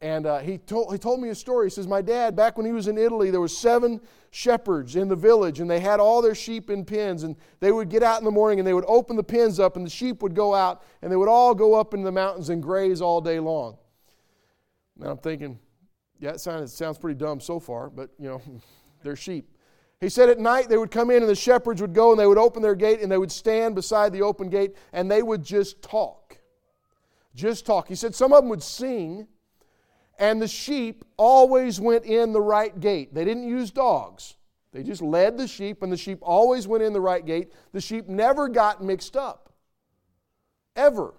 and 0.00 0.26
uh, 0.26 0.38
he, 0.38 0.58
told, 0.58 0.92
he 0.92 0.98
told 0.98 1.20
me 1.20 1.30
a 1.30 1.34
story. 1.34 1.66
He 1.66 1.70
says, 1.70 1.88
My 1.88 2.02
dad, 2.02 2.36
back 2.36 2.56
when 2.56 2.64
he 2.64 2.72
was 2.72 2.86
in 2.86 2.96
Italy, 2.96 3.30
there 3.30 3.40
were 3.40 3.48
seven 3.48 4.00
shepherds 4.30 4.94
in 4.94 5.08
the 5.08 5.16
village, 5.16 5.58
and 5.58 5.68
they 5.68 5.80
had 5.80 5.98
all 5.98 6.22
their 6.22 6.36
sheep 6.36 6.70
in 6.70 6.84
pens. 6.84 7.24
And 7.24 7.34
they 7.58 7.72
would 7.72 7.88
get 7.88 8.04
out 8.04 8.20
in 8.20 8.24
the 8.24 8.30
morning 8.30 8.60
and 8.60 8.66
they 8.66 8.74
would 8.74 8.84
open 8.86 9.16
the 9.16 9.24
pens 9.24 9.58
up, 9.58 9.76
and 9.76 9.84
the 9.84 9.90
sheep 9.90 10.22
would 10.22 10.34
go 10.34 10.54
out, 10.54 10.82
and 11.02 11.10
they 11.10 11.16
would 11.16 11.28
all 11.28 11.54
go 11.54 11.74
up 11.74 11.94
into 11.94 12.04
the 12.04 12.12
mountains 12.12 12.48
and 12.48 12.62
graze 12.62 13.00
all 13.00 13.20
day 13.20 13.40
long. 13.40 13.76
Now 14.96 15.10
I'm 15.10 15.18
thinking, 15.18 15.58
yeah, 16.20 16.30
it 16.30 16.40
sounds, 16.40 16.72
it 16.72 16.76
sounds 16.76 16.98
pretty 16.98 17.18
dumb 17.18 17.40
so 17.40 17.58
far, 17.58 17.90
but 17.90 18.10
you 18.20 18.28
know, 18.28 18.42
they're 19.02 19.16
sheep. 19.16 19.50
He 20.00 20.08
said 20.08 20.28
at 20.28 20.38
night 20.38 20.68
they 20.68 20.78
would 20.78 20.92
come 20.92 21.10
in 21.10 21.22
and 21.22 21.28
the 21.28 21.34
shepherds 21.34 21.80
would 21.80 21.92
go 21.92 22.12
and 22.12 22.20
they 22.20 22.26
would 22.26 22.38
open 22.38 22.62
their 22.62 22.76
gate 22.76 23.00
and 23.00 23.10
they 23.10 23.18
would 23.18 23.32
stand 23.32 23.74
beside 23.74 24.12
the 24.12 24.22
open 24.22 24.48
gate 24.48 24.76
and 24.92 25.10
they 25.10 25.24
would 25.24 25.42
just 25.42 25.82
talk. 25.82 26.38
Just 27.34 27.66
talk. 27.66 27.88
He 27.88 27.96
said 27.96 28.14
some 28.14 28.32
of 28.32 28.42
them 28.42 28.48
would 28.48 28.62
sing 28.62 29.26
and 30.18 30.42
the 30.42 30.48
sheep 30.48 31.04
always 31.16 31.80
went 31.80 32.04
in 32.04 32.32
the 32.32 32.40
right 32.40 32.78
gate. 32.78 33.14
They 33.14 33.24
didn't 33.24 33.48
use 33.48 33.70
dogs. 33.70 34.34
They 34.72 34.82
just 34.82 35.00
led 35.00 35.38
the 35.38 35.48
sheep, 35.48 35.82
and 35.82 35.90
the 35.90 35.96
sheep 35.96 36.18
always 36.22 36.66
went 36.66 36.82
in 36.82 36.92
the 36.92 37.00
right 37.00 37.24
gate. 37.24 37.52
The 37.72 37.80
sheep 37.80 38.08
never 38.08 38.48
got 38.48 38.82
mixed 38.82 39.16
up. 39.16 39.52
Ever. 40.76 41.14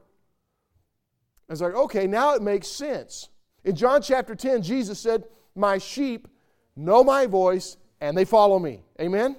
I 1.50 1.54
was 1.54 1.62
like, 1.62 1.74
okay, 1.74 2.06
now 2.06 2.36
it 2.36 2.42
makes 2.42 2.68
sense. 2.68 3.30
In 3.64 3.76
John 3.76 4.02
chapter 4.02 4.36
10, 4.36 4.62
Jesus 4.62 5.00
said, 5.00 5.24
My 5.56 5.78
sheep 5.78 6.28
know 6.76 7.04
my 7.04 7.26
voice 7.26 7.78
and 8.00 8.18
they 8.18 8.26
follow 8.26 8.60
me. 8.60 8.84
Amen? 9.02 9.36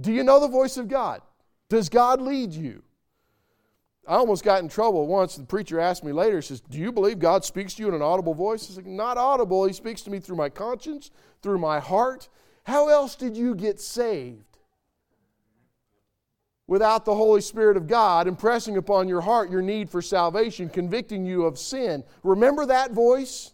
Do 0.00 0.12
you 0.12 0.22
know 0.22 0.40
the 0.40 0.48
voice 0.48 0.76
of 0.76 0.88
God? 0.88 1.22
Does 1.68 1.88
God 1.88 2.20
lead 2.20 2.52
you? 2.52 2.82
I 4.08 4.14
almost 4.14 4.42
got 4.42 4.62
in 4.62 4.70
trouble 4.70 5.06
once. 5.06 5.36
The 5.36 5.44
preacher 5.44 5.78
asked 5.78 6.02
me 6.02 6.12
later, 6.12 6.36
he 6.36 6.42
says, 6.42 6.62
Do 6.62 6.78
you 6.78 6.90
believe 6.90 7.18
God 7.18 7.44
speaks 7.44 7.74
to 7.74 7.82
you 7.82 7.88
in 7.88 7.94
an 7.94 8.00
audible 8.00 8.32
voice? 8.32 8.70
I 8.70 8.74
said, 8.74 8.86
Not 8.86 9.18
audible. 9.18 9.66
He 9.66 9.74
speaks 9.74 10.00
to 10.02 10.10
me 10.10 10.18
through 10.18 10.36
my 10.36 10.48
conscience, 10.48 11.10
through 11.42 11.58
my 11.58 11.78
heart. 11.78 12.30
How 12.64 12.88
else 12.88 13.14
did 13.14 13.36
you 13.36 13.54
get 13.54 13.80
saved? 13.80 14.44
Without 16.66 17.04
the 17.04 17.14
Holy 17.14 17.42
Spirit 17.42 17.76
of 17.76 17.86
God 17.86 18.26
impressing 18.26 18.78
upon 18.78 19.08
your 19.08 19.20
heart 19.20 19.50
your 19.50 19.62
need 19.62 19.90
for 19.90 20.00
salvation, 20.00 20.70
convicting 20.70 21.26
you 21.26 21.44
of 21.44 21.58
sin. 21.58 22.02
Remember 22.22 22.64
that 22.64 22.92
voice? 22.92 23.52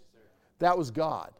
That 0.60 0.78
was 0.78 0.92
God. 0.92 1.32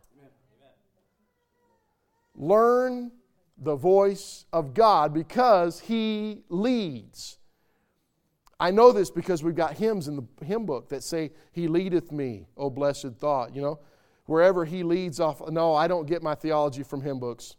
Learn 2.35 3.13
the 3.59 3.77
voice 3.77 4.45
of 4.53 4.75
God 4.75 5.15
because 5.15 5.79
He 5.79 6.43
leads. 6.49 7.39
I 8.65 8.71
know 8.71 8.93
this 8.93 9.11
because 9.11 9.43
we've 9.43 9.55
got 9.55 9.75
hymns 9.75 10.09
in 10.09 10.17
the 10.17 10.47
hymn 10.47 10.65
book 10.65 10.89
that 10.89 11.03
say, 11.03 11.33
He 11.53 11.69
leadeth 11.69 12.11
me, 12.11 12.47
O 12.57 12.71
blessed 12.71 13.13
thought. 13.19 13.55
You 13.55 13.61
know, 13.61 13.79
wherever 14.25 14.65
He 14.65 14.83
leads 14.83 15.21
off. 15.21 15.47
No, 15.51 15.75
I 15.75 15.87
don't 15.87 16.07
get 16.07 16.23
my 16.23 16.35
theology 16.35 16.83
from 16.83 17.03
hymn 17.03 17.21
books. 17.21 17.57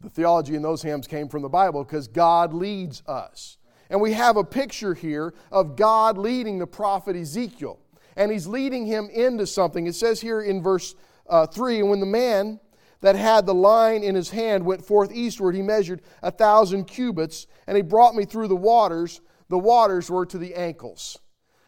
The 0.00 0.08
theology 0.08 0.54
in 0.54 0.62
those 0.62 0.82
hymns 0.82 1.08
came 1.08 1.28
from 1.28 1.42
the 1.42 1.48
Bible 1.48 1.82
because 1.82 2.06
God 2.06 2.54
leads 2.54 3.02
us. 3.08 3.58
And 3.90 4.00
we 4.00 4.12
have 4.12 4.36
a 4.36 4.44
picture 4.44 4.94
here 4.94 5.34
of 5.50 5.74
God 5.74 6.16
leading 6.16 6.60
the 6.60 6.66
prophet 6.68 7.16
Ezekiel. 7.16 7.80
And 8.14 8.30
he's 8.30 8.46
leading 8.46 8.86
him 8.86 9.10
into 9.12 9.48
something. 9.48 9.88
It 9.88 9.96
says 9.96 10.20
here 10.20 10.42
in 10.42 10.62
verse 10.62 10.94
uh, 11.28 11.48
3 11.48 11.80
And 11.80 11.90
when 11.90 11.98
the 11.98 12.06
man 12.06 12.60
that 13.00 13.16
had 13.16 13.46
the 13.46 13.54
line 13.54 14.04
in 14.04 14.14
his 14.14 14.30
hand 14.30 14.64
went 14.64 14.84
forth 14.84 15.10
eastward, 15.12 15.56
he 15.56 15.62
measured 15.62 16.02
a 16.22 16.30
thousand 16.30 16.84
cubits, 16.84 17.48
and 17.66 17.76
he 17.76 17.82
brought 17.82 18.14
me 18.14 18.24
through 18.24 18.46
the 18.46 18.54
waters 18.54 19.20
the 19.52 19.58
waters 19.58 20.10
were 20.10 20.24
to 20.24 20.38
the 20.38 20.54
ankles. 20.54 21.18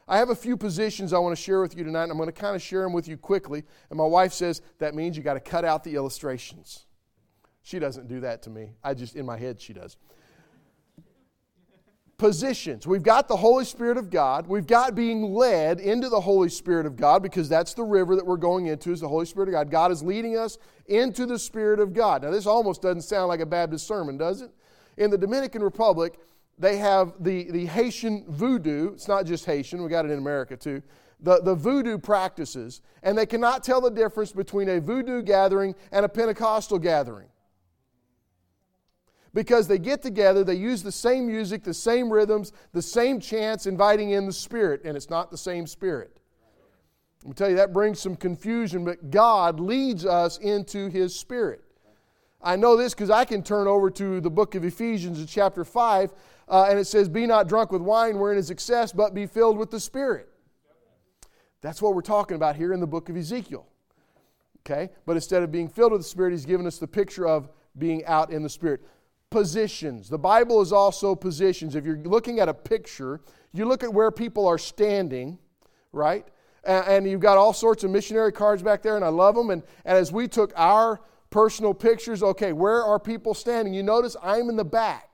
I 0.08 0.16
have 0.16 0.30
a 0.30 0.34
few 0.34 0.56
positions 0.56 1.12
I 1.12 1.18
want 1.18 1.36
to 1.36 1.42
share 1.42 1.60
with 1.60 1.76
you 1.76 1.84
tonight, 1.84 2.04
and 2.04 2.12
I'm 2.12 2.16
going 2.16 2.30
to 2.30 2.32
kind 2.32 2.56
of 2.56 2.62
share 2.62 2.80
them 2.80 2.94
with 2.94 3.06
you 3.06 3.18
quickly. 3.18 3.62
And 3.90 3.98
my 3.98 4.06
wife 4.06 4.32
says 4.32 4.62
that 4.78 4.94
means 4.94 5.18
you 5.18 5.22
got 5.22 5.34
to 5.34 5.40
cut 5.40 5.66
out 5.66 5.84
the 5.84 5.94
illustrations. 5.94 6.86
She 7.62 7.78
doesn't 7.78 8.08
do 8.08 8.20
that 8.20 8.40
to 8.44 8.50
me. 8.50 8.70
I 8.82 8.94
just, 8.94 9.16
in 9.16 9.26
my 9.26 9.36
head, 9.36 9.60
she 9.60 9.74
does. 9.74 9.98
positions. 12.16 12.86
We've 12.86 13.02
got 13.02 13.28
the 13.28 13.36
Holy 13.36 13.64
Spirit 13.64 13.98
of 13.98 14.08
God. 14.08 14.46
We've 14.46 14.66
got 14.66 14.94
being 14.94 15.34
led 15.34 15.80
into 15.80 16.08
the 16.08 16.20
Holy 16.20 16.48
Spirit 16.48 16.86
of 16.86 16.96
God 16.96 17.22
because 17.22 17.48
that's 17.48 17.74
the 17.74 17.82
river 17.82 18.16
that 18.16 18.24
we're 18.24 18.36
going 18.36 18.66
into 18.66 18.92
is 18.92 19.00
the 19.00 19.08
Holy 19.08 19.26
Spirit 19.26 19.48
of 19.50 19.52
God. 19.52 19.70
God 19.70 19.90
is 19.90 20.02
leading 20.02 20.38
us 20.38 20.56
into 20.86 21.26
the 21.26 21.38
Spirit 21.38 21.80
of 21.80 21.92
God. 21.92 22.22
Now 22.22 22.30
this 22.30 22.46
almost 22.46 22.82
doesn't 22.82 23.02
sound 23.02 23.28
like 23.28 23.40
a 23.40 23.46
Baptist 23.46 23.86
sermon, 23.86 24.16
does 24.16 24.42
it? 24.42 24.50
In 24.96 25.10
the 25.10 25.18
Dominican 25.18 25.62
Republic, 25.62 26.18
they 26.58 26.76
have 26.78 27.14
the, 27.20 27.50
the 27.50 27.66
Haitian 27.66 28.24
voodoo. 28.28 28.92
It's 28.92 29.08
not 29.08 29.26
just 29.26 29.44
Haitian, 29.44 29.82
we 29.82 29.88
got 29.88 30.04
it 30.04 30.10
in 30.10 30.18
America 30.18 30.56
too. 30.56 30.82
The, 31.20 31.40
the 31.40 31.54
voodoo 31.54 31.98
practices, 31.98 32.82
and 33.02 33.16
they 33.16 33.26
cannot 33.26 33.64
tell 33.64 33.80
the 33.80 33.90
difference 33.90 34.32
between 34.32 34.68
a 34.68 34.80
voodoo 34.80 35.22
gathering 35.22 35.74
and 35.90 36.04
a 36.04 36.08
Pentecostal 36.08 36.78
gathering 36.78 37.28
because 39.34 39.66
they 39.66 39.78
get 39.78 40.00
together, 40.00 40.44
they 40.44 40.54
use 40.54 40.82
the 40.82 40.92
same 40.92 41.26
music, 41.26 41.64
the 41.64 41.74
same 41.74 42.10
rhythms, 42.10 42.52
the 42.72 42.80
same 42.80 43.20
chants, 43.20 43.66
inviting 43.66 44.10
in 44.10 44.26
the 44.26 44.32
Spirit, 44.32 44.82
and 44.84 44.96
it's 44.96 45.10
not 45.10 45.30
the 45.30 45.36
same 45.36 45.66
Spirit. 45.66 46.16
Let 47.22 47.28
me 47.28 47.34
tell 47.34 47.50
you, 47.50 47.56
that 47.56 47.72
brings 47.72 48.00
some 48.00 48.16
confusion, 48.16 48.84
but 48.84 49.10
God 49.10 49.58
leads 49.58 50.06
us 50.06 50.38
into 50.38 50.88
His 50.88 51.18
Spirit. 51.18 51.62
I 52.40 52.56
know 52.56 52.76
this 52.76 52.94
because 52.94 53.10
I 53.10 53.24
can 53.24 53.42
turn 53.42 53.66
over 53.66 53.90
to 53.90 54.20
the 54.20 54.30
book 54.30 54.54
of 54.54 54.64
Ephesians 54.64 55.18
in 55.18 55.26
chapter 55.26 55.64
5, 55.64 56.12
uh, 56.48 56.66
and 56.68 56.78
it 56.78 56.86
says, 56.86 57.08
Be 57.08 57.26
not 57.26 57.48
drunk 57.48 57.72
with 57.72 57.82
wine 57.82 58.18
wherein 58.18 58.38
is 58.38 58.50
excess, 58.50 58.92
but 58.92 59.14
be 59.14 59.26
filled 59.26 59.58
with 59.58 59.70
the 59.70 59.80
Spirit. 59.80 60.28
That's 61.60 61.80
what 61.80 61.94
we're 61.94 62.02
talking 62.02 62.36
about 62.36 62.56
here 62.56 62.72
in 62.72 62.80
the 62.80 62.86
book 62.86 63.08
of 63.08 63.16
Ezekiel. 63.16 63.66
Okay? 64.60 64.90
But 65.06 65.16
instead 65.16 65.42
of 65.42 65.50
being 65.50 65.68
filled 65.68 65.92
with 65.92 66.02
the 66.02 66.08
Spirit, 66.08 66.32
He's 66.32 66.46
given 66.46 66.66
us 66.66 66.78
the 66.78 66.86
picture 66.86 67.26
of 67.26 67.48
being 67.78 68.04
out 68.04 68.30
in 68.30 68.42
the 68.42 68.48
Spirit 68.48 68.82
positions. 69.30 70.08
The 70.08 70.18
Bible 70.18 70.60
is 70.60 70.72
also 70.72 71.14
positions. 71.14 71.74
If 71.74 71.84
you're 71.84 71.98
looking 71.98 72.38
at 72.38 72.48
a 72.48 72.54
picture, 72.54 73.20
you 73.52 73.64
look 73.64 73.82
at 73.82 73.92
where 73.92 74.10
people 74.10 74.46
are 74.46 74.58
standing, 74.58 75.38
right? 75.92 76.26
And 76.62 77.06
you've 77.06 77.20
got 77.20 77.36
all 77.36 77.52
sorts 77.52 77.84
of 77.84 77.90
missionary 77.90 78.32
cards 78.32 78.62
back 78.62 78.80
there, 78.82 78.96
and 78.96 79.04
I 79.04 79.08
love 79.08 79.34
them. 79.34 79.50
And, 79.50 79.62
and 79.84 79.98
as 79.98 80.12
we 80.12 80.28
took 80.28 80.52
our 80.56 81.00
personal 81.30 81.74
pictures, 81.74 82.22
okay, 82.22 82.52
where 82.52 82.84
are 82.84 82.98
people 82.98 83.34
standing? 83.34 83.74
You 83.74 83.82
notice 83.82 84.16
I'm 84.22 84.48
in 84.48 84.56
the 84.56 84.64
back 84.64 85.13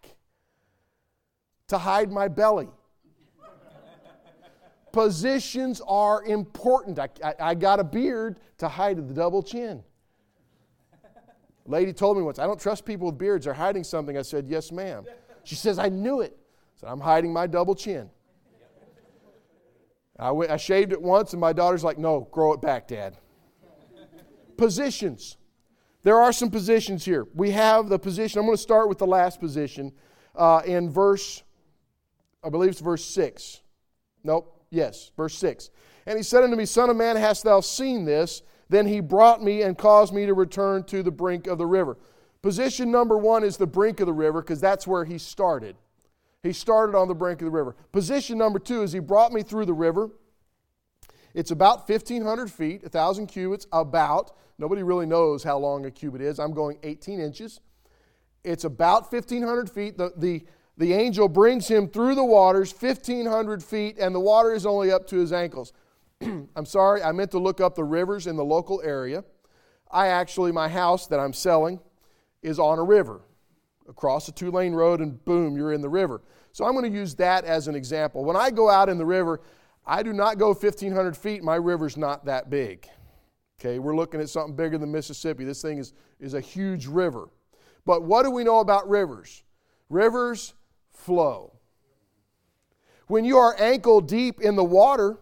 to 1.70 1.78
hide 1.78 2.12
my 2.12 2.28
belly. 2.28 2.68
Positions 4.92 5.80
are 5.86 6.24
important. 6.24 6.98
I, 6.98 7.08
I, 7.24 7.34
I 7.40 7.54
got 7.54 7.80
a 7.80 7.84
beard 7.84 8.40
to 8.58 8.68
hide 8.68 8.96
the 8.96 9.14
double 9.14 9.42
chin 9.42 9.82
lady 11.70 11.92
told 11.92 12.16
me 12.16 12.22
once, 12.22 12.38
I 12.38 12.46
don't 12.46 12.60
trust 12.60 12.84
people 12.84 13.06
with 13.06 13.18
beards. 13.18 13.44
They're 13.44 13.54
hiding 13.54 13.84
something. 13.84 14.18
I 14.18 14.22
said, 14.22 14.46
Yes, 14.48 14.72
ma'am. 14.72 15.04
She 15.44 15.54
says, 15.54 15.78
I 15.78 15.88
knew 15.88 16.20
it. 16.20 16.36
I 16.76 16.80
said, 16.80 16.88
I'm 16.90 17.00
hiding 17.00 17.32
my 17.32 17.46
double 17.46 17.74
chin. 17.74 18.10
I, 20.18 20.30
went, 20.32 20.50
I 20.50 20.58
shaved 20.58 20.92
it 20.92 21.00
once, 21.00 21.32
and 21.32 21.40
my 21.40 21.52
daughter's 21.52 21.84
like, 21.84 21.98
No, 21.98 22.28
grow 22.30 22.52
it 22.52 22.60
back, 22.60 22.88
Dad. 22.88 23.16
positions. 24.56 25.36
There 26.02 26.18
are 26.18 26.32
some 26.32 26.50
positions 26.50 27.04
here. 27.04 27.26
We 27.34 27.50
have 27.50 27.88
the 27.88 27.98
position, 27.98 28.38
I'm 28.38 28.46
going 28.46 28.56
to 28.56 28.62
start 28.62 28.88
with 28.88 28.98
the 28.98 29.06
last 29.06 29.38
position 29.38 29.92
uh, 30.34 30.62
in 30.64 30.90
verse, 30.90 31.42
I 32.42 32.48
believe 32.48 32.70
it's 32.70 32.80
verse 32.80 33.04
6. 33.04 33.60
Nope, 34.24 34.64
yes, 34.70 35.10
verse 35.16 35.36
6. 35.38 35.70
And 36.06 36.16
he 36.16 36.22
said 36.22 36.42
unto 36.42 36.56
me, 36.56 36.64
Son 36.64 36.90
of 36.90 36.96
man, 36.96 37.16
hast 37.16 37.44
thou 37.44 37.60
seen 37.60 38.04
this? 38.04 38.42
Then 38.68 38.86
he 38.86 39.00
brought 39.00 39.42
me 39.42 39.62
and 39.62 39.76
caused 39.76 40.14
me 40.14 40.26
to 40.26 40.34
return 40.34 40.84
to 40.84 41.02
the 41.02 41.10
brink 41.10 41.46
of 41.46 41.58
the 41.58 41.66
river. 41.66 41.98
Position 42.42 42.90
number 42.90 43.18
one 43.18 43.44
is 43.44 43.56
the 43.56 43.66
brink 43.66 44.00
of 44.00 44.06
the 44.06 44.12
river 44.12 44.40
because 44.40 44.60
that's 44.60 44.86
where 44.86 45.04
he 45.04 45.18
started. 45.18 45.76
He 46.42 46.52
started 46.52 46.96
on 46.96 47.08
the 47.08 47.14
brink 47.14 47.42
of 47.42 47.46
the 47.46 47.50
river. 47.50 47.76
Position 47.92 48.38
number 48.38 48.58
two 48.58 48.82
is 48.82 48.92
he 48.92 48.98
brought 48.98 49.32
me 49.32 49.42
through 49.42 49.66
the 49.66 49.74
river. 49.74 50.10
It's 51.34 51.50
about 51.50 51.88
1,500 51.88 52.50
feet, 52.50 52.82
1,000 52.82 53.26
cubits, 53.26 53.66
about. 53.72 54.36
Nobody 54.58 54.82
really 54.82 55.06
knows 55.06 55.42
how 55.42 55.58
long 55.58 55.84
a 55.86 55.90
cubit 55.90 56.20
is. 56.20 56.38
I'm 56.38 56.52
going 56.52 56.78
18 56.82 57.20
inches. 57.20 57.60
It's 58.42 58.64
about 58.64 59.12
1,500 59.12 59.70
feet. 59.70 59.98
The, 59.98 60.12
the, 60.16 60.44
the 60.80 60.94
angel 60.94 61.28
brings 61.28 61.68
him 61.68 61.88
through 61.88 62.14
the 62.14 62.24
waters, 62.24 62.72
1,500 62.72 63.62
feet, 63.62 63.98
and 63.98 64.14
the 64.14 64.20
water 64.20 64.54
is 64.54 64.64
only 64.64 64.90
up 64.90 65.06
to 65.08 65.18
his 65.18 65.30
ankles. 65.30 65.74
I'm 66.22 66.64
sorry, 66.64 67.02
I 67.02 67.12
meant 67.12 67.32
to 67.32 67.38
look 67.38 67.60
up 67.60 67.74
the 67.74 67.84
rivers 67.84 68.26
in 68.26 68.34
the 68.34 68.44
local 68.44 68.80
area. 68.80 69.22
I 69.90 70.06
actually, 70.06 70.52
my 70.52 70.70
house 70.70 71.06
that 71.08 71.20
I'm 71.20 71.34
selling 71.34 71.80
is 72.40 72.58
on 72.58 72.78
a 72.78 72.82
river. 72.82 73.20
Across 73.90 74.28
a 74.28 74.32
two 74.32 74.50
lane 74.50 74.72
road, 74.72 75.02
and 75.02 75.22
boom, 75.26 75.54
you're 75.54 75.74
in 75.74 75.82
the 75.82 75.88
river. 75.90 76.22
So 76.52 76.64
I'm 76.64 76.72
going 76.72 76.90
to 76.90 76.98
use 76.98 77.14
that 77.16 77.44
as 77.44 77.68
an 77.68 77.74
example. 77.74 78.24
When 78.24 78.36
I 78.36 78.50
go 78.50 78.70
out 78.70 78.88
in 78.88 78.96
the 78.96 79.04
river, 79.04 79.42
I 79.84 80.02
do 80.02 80.14
not 80.14 80.38
go 80.38 80.54
1,500 80.54 81.14
feet. 81.14 81.44
My 81.44 81.56
river's 81.56 81.98
not 81.98 82.24
that 82.24 82.48
big. 82.48 82.88
Okay, 83.60 83.78
we're 83.78 83.96
looking 83.96 84.18
at 84.22 84.30
something 84.30 84.56
bigger 84.56 84.78
than 84.78 84.90
Mississippi. 84.90 85.44
This 85.44 85.60
thing 85.60 85.76
is, 85.76 85.92
is 86.18 86.32
a 86.32 86.40
huge 86.40 86.86
river. 86.86 87.28
But 87.84 88.02
what 88.02 88.22
do 88.22 88.30
we 88.30 88.44
know 88.44 88.60
about 88.60 88.88
rivers? 88.88 89.42
Rivers 89.90 90.54
flow. 91.10 91.50
When 93.08 93.24
you 93.24 93.36
are 93.38 93.56
ankle 93.58 94.00
deep 94.00 94.40
in 94.40 94.54
the 94.54 94.62
water, 94.62 95.18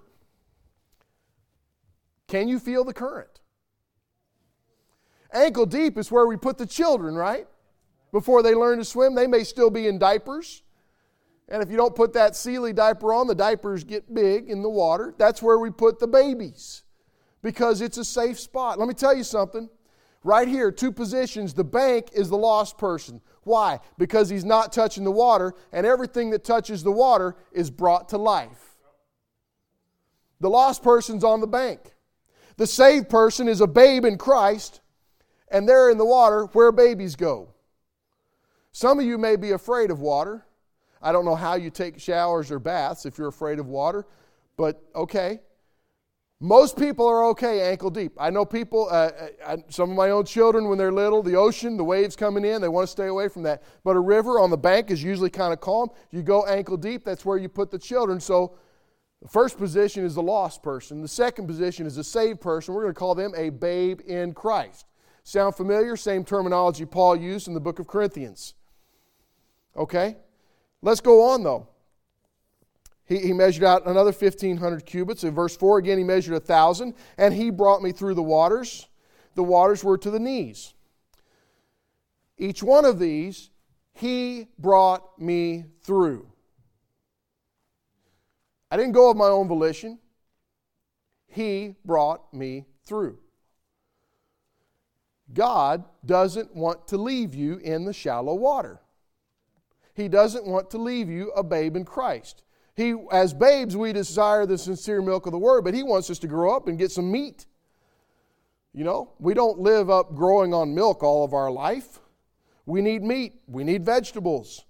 can 2.26 2.47
you 2.47 2.59
feel 2.59 2.85
the 2.85 2.92
current? 2.92 3.40
Ankle 5.33 5.64
deep 5.64 5.97
is 5.97 6.12
where 6.12 6.26
we 6.26 6.37
put 6.37 6.59
the 6.59 6.66
children, 6.66 7.14
right? 7.14 7.47
Before 8.12 8.42
they 8.42 8.54
learn 8.54 8.76
to 8.76 8.85
swim, 8.85 9.14
they 9.14 9.26
may 9.26 9.45
still 9.45 9.71
be 9.71 9.87
in 9.87 9.99
diapers. 9.99 10.62
And 11.49 11.62
if 11.62 11.71
you 11.71 11.78
don't 11.78 11.97
put 11.97 12.12
that 12.12 12.37
Sealy 12.37 12.75
diaper 12.75 13.14
on, 13.14 13.26
the 13.26 13.35
diapers 13.35 13.83
get 13.83 14.14
big 14.14 14.50
in 14.50 14.61
the 14.61 14.68
water. 14.68 15.14
That's 15.16 15.42
where 15.42 15.59
we 15.59 15.71
put 15.71 16.00
the 16.00 16.07
babies 16.07 16.83
because 17.42 17.80
it's 17.80 17.97
a 17.97 18.04
safe 18.04 18.38
spot. 18.38 18.78
Let 18.78 18.88
me 18.88 18.95
tell 18.95 19.16
you 19.16 19.25
something. 19.25 19.71
Right 20.23 20.49
here, 20.49 20.71
two 20.71 20.92
positions. 20.92 21.54
The 21.54 21.64
bank 21.64 22.09
is 22.12 22.28
the 22.28 22.37
lost 22.37 22.76
person. 22.76 23.23
Why? 23.48 23.80
Because 23.96 24.28
he's 24.28 24.44
not 24.44 24.72
touching 24.72 25.04
the 25.04 25.10
water, 25.10 25.54
and 25.72 25.86
everything 25.86 26.30
that 26.30 26.44
touches 26.44 26.82
the 26.82 26.92
water 26.92 27.34
is 27.50 27.70
brought 27.70 28.10
to 28.10 28.18
life. 28.18 28.76
The 30.40 30.50
lost 30.50 30.82
person's 30.82 31.24
on 31.24 31.40
the 31.40 31.46
bank. 31.46 31.80
The 32.58 32.66
saved 32.66 33.08
person 33.08 33.48
is 33.48 33.60
a 33.60 33.66
babe 33.66 34.04
in 34.04 34.18
Christ, 34.18 34.82
and 35.50 35.66
they're 35.66 35.90
in 35.90 35.96
the 35.96 36.04
water 36.04 36.44
where 36.52 36.70
babies 36.70 37.16
go. 37.16 37.54
Some 38.72 39.00
of 39.00 39.06
you 39.06 39.16
may 39.16 39.36
be 39.36 39.52
afraid 39.52 39.90
of 39.90 40.00
water. 40.00 40.44
I 41.00 41.10
don't 41.10 41.24
know 41.24 41.34
how 41.34 41.54
you 41.54 41.70
take 41.70 41.98
showers 41.98 42.50
or 42.50 42.58
baths 42.58 43.06
if 43.06 43.16
you're 43.16 43.28
afraid 43.28 43.58
of 43.58 43.66
water, 43.66 44.06
but 44.56 44.82
okay. 44.94 45.40
Most 46.40 46.78
people 46.78 47.07
are 47.07 47.25
okay 47.30 47.68
ankle 47.68 47.90
deep. 47.90 48.12
I 48.16 48.30
know 48.30 48.45
people, 48.45 48.88
uh, 48.90 49.11
I, 49.45 49.54
uh, 49.54 49.57
some 49.71 49.90
of 49.90 49.97
my 49.97 50.11
own 50.11 50.25
children, 50.25 50.68
when 50.68 50.78
they're 50.78 50.92
little, 50.92 51.21
the 51.21 51.35
ocean, 51.35 51.76
the 51.76 51.83
waves 51.83 52.14
coming 52.14 52.45
in, 52.45 52.61
they 52.61 52.68
want 52.68 52.87
to 52.87 52.90
stay 52.92 53.07
away 53.07 53.26
from 53.26 53.42
that. 53.42 53.64
But 53.83 53.97
a 53.97 54.00
river 54.00 54.38
on 54.38 54.50
the 54.50 54.57
bank 54.57 54.92
is 54.92 55.02
usually 55.02 55.30
kind 55.30 55.52
of 55.52 55.61
calm. 55.61 55.88
You 56.12 56.23
go 56.23 56.47
ankle 56.47 56.76
deep, 56.76 57.04
that's 57.04 57.25
where 57.25 57.38
you 57.38 57.49
put 57.49 57.73
the 57.73 57.78
children. 57.78 58.21
So 58.21 58.57
the 59.21 59.26
first 59.26 59.59
position 59.59 60.04
is 60.04 60.14
the 60.14 60.23
lost 60.23 60.62
person. 60.62 61.02
The 61.02 61.09
second 61.09 61.49
position 61.49 61.87
is 61.87 61.97
the 61.97 62.04
saved 62.04 62.40
person. 62.40 62.73
We're 62.73 62.83
going 62.83 62.95
to 62.95 62.99
call 62.99 63.16
them 63.16 63.33
a 63.37 63.50
babe 63.50 64.00
in 64.07 64.33
Christ. 64.33 64.87
Sound 65.25 65.57
familiar? 65.57 65.97
Same 65.97 66.25
terminology 66.25 66.85
Paul 66.85 67.16
used 67.16 67.49
in 67.49 67.54
the 67.54 67.61
book 67.61 67.80
of 67.80 67.88
Corinthians. 67.88 68.54
Okay? 69.76 70.16
Let's 70.83 71.00
go 71.00 71.30
on 71.30 71.42
though. 71.42 71.68
He, 73.08 73.18
he 73.18 73.32
measured 73.32 73.64
out 73.64 73.86
another 73.86 74.12
1,500 74.12 74.84
cubits. 74.84 75.24
In 75.24 75.34
verse 75.34 75.56
4, 75.56 75.78
again, 75.78 75.98
he 75.98 76.04
measured 76.04 76.34
a 76.34 76.38
1,000, 76.38 76.94
and 77.16 77.34
he 77.34 77.50
brought 77.50 77.82
me 77.82 77.90
through 77.90 78.14
the 78.14 78.22
waters. 78.22 78.86
The 79.34 79.42
waters 79.42 79.82
were 79.82 79.98
to 79.98 80.10
the 80.10 80.20
knees. 80.20 80.74
Each 82.36 82.62
one 82.62 82.84
of 82.84 82.98
these, 82.98 83.50
he 83.94 84.48
brought 84.58 85.18
me 85.18 85.64
through. 85.82 86.30
I 88.70 88.76
didn't 88.76 88.92
go 88.92 89.10
of 89.10 89.16
my 89.16 89.26
own 89.26 89.48
volition. 89.48 89.98
He 91.26 91.76
brought 91.84 92.32
me 92.32 92.66
through. 92.84 93.18
God 95.32 95.84
doesn't 96.04 96.54
want 96.54 96.88
to 96.88 96.96
leave 96.96 97.34
you 97.34 97.56
in 97.56 97.84
the 97.84 97.92
shallow 97.92 98.34
water. 98.34 98.80
He 99.94 100.08
doesn't 100.08 100.46
want 100.46 100.70
to 100.70 100.78
leave 100.78 101.08
you 101.08 101.30
a 101.32 101.42
babe 101.42 101.76
in 101.76 101.84
Christ. 101.84 102.42
He, 102.78 102.94
as 103.11 103.35
babes, 103.35 103.76
we 103.76 103.92
desire 103.92 104.47
the 104.47 104.56
sincere 104.56 105.02
milk 105.02 105.26
of 105.26 105.32
the 105.32 105.38
word, 105.38 105.64
but 105.64 105.75
He 105.75 105.82
wants 105.82 106.11
us 106.11 106.20
to 106.20 106.28
grow 106.28 106.54
up 106.54 106.68
and 106.68 106.78
get 106.78 106.92
some 106.92 107.11
meat. 107.11 107.47
You 108.73 108.85
know, 108.85 109.14
we 109.18 109.35
don't 109.35 109.58
live 109.58 109.90
up 109.90 110.14
growing 110.14 110.54
on 110.54 110.76
milk 110.76 111.02
all 111.02 111.25
of 111.25 111.35
our 111.35 111.50
life. 111.50 111.99
We 112.66 112.80
need 112.80 113.02
meat. 113.02 113.35
We 113.49 113.64
need 113.64 113.85
vegetables. 113.85 114.64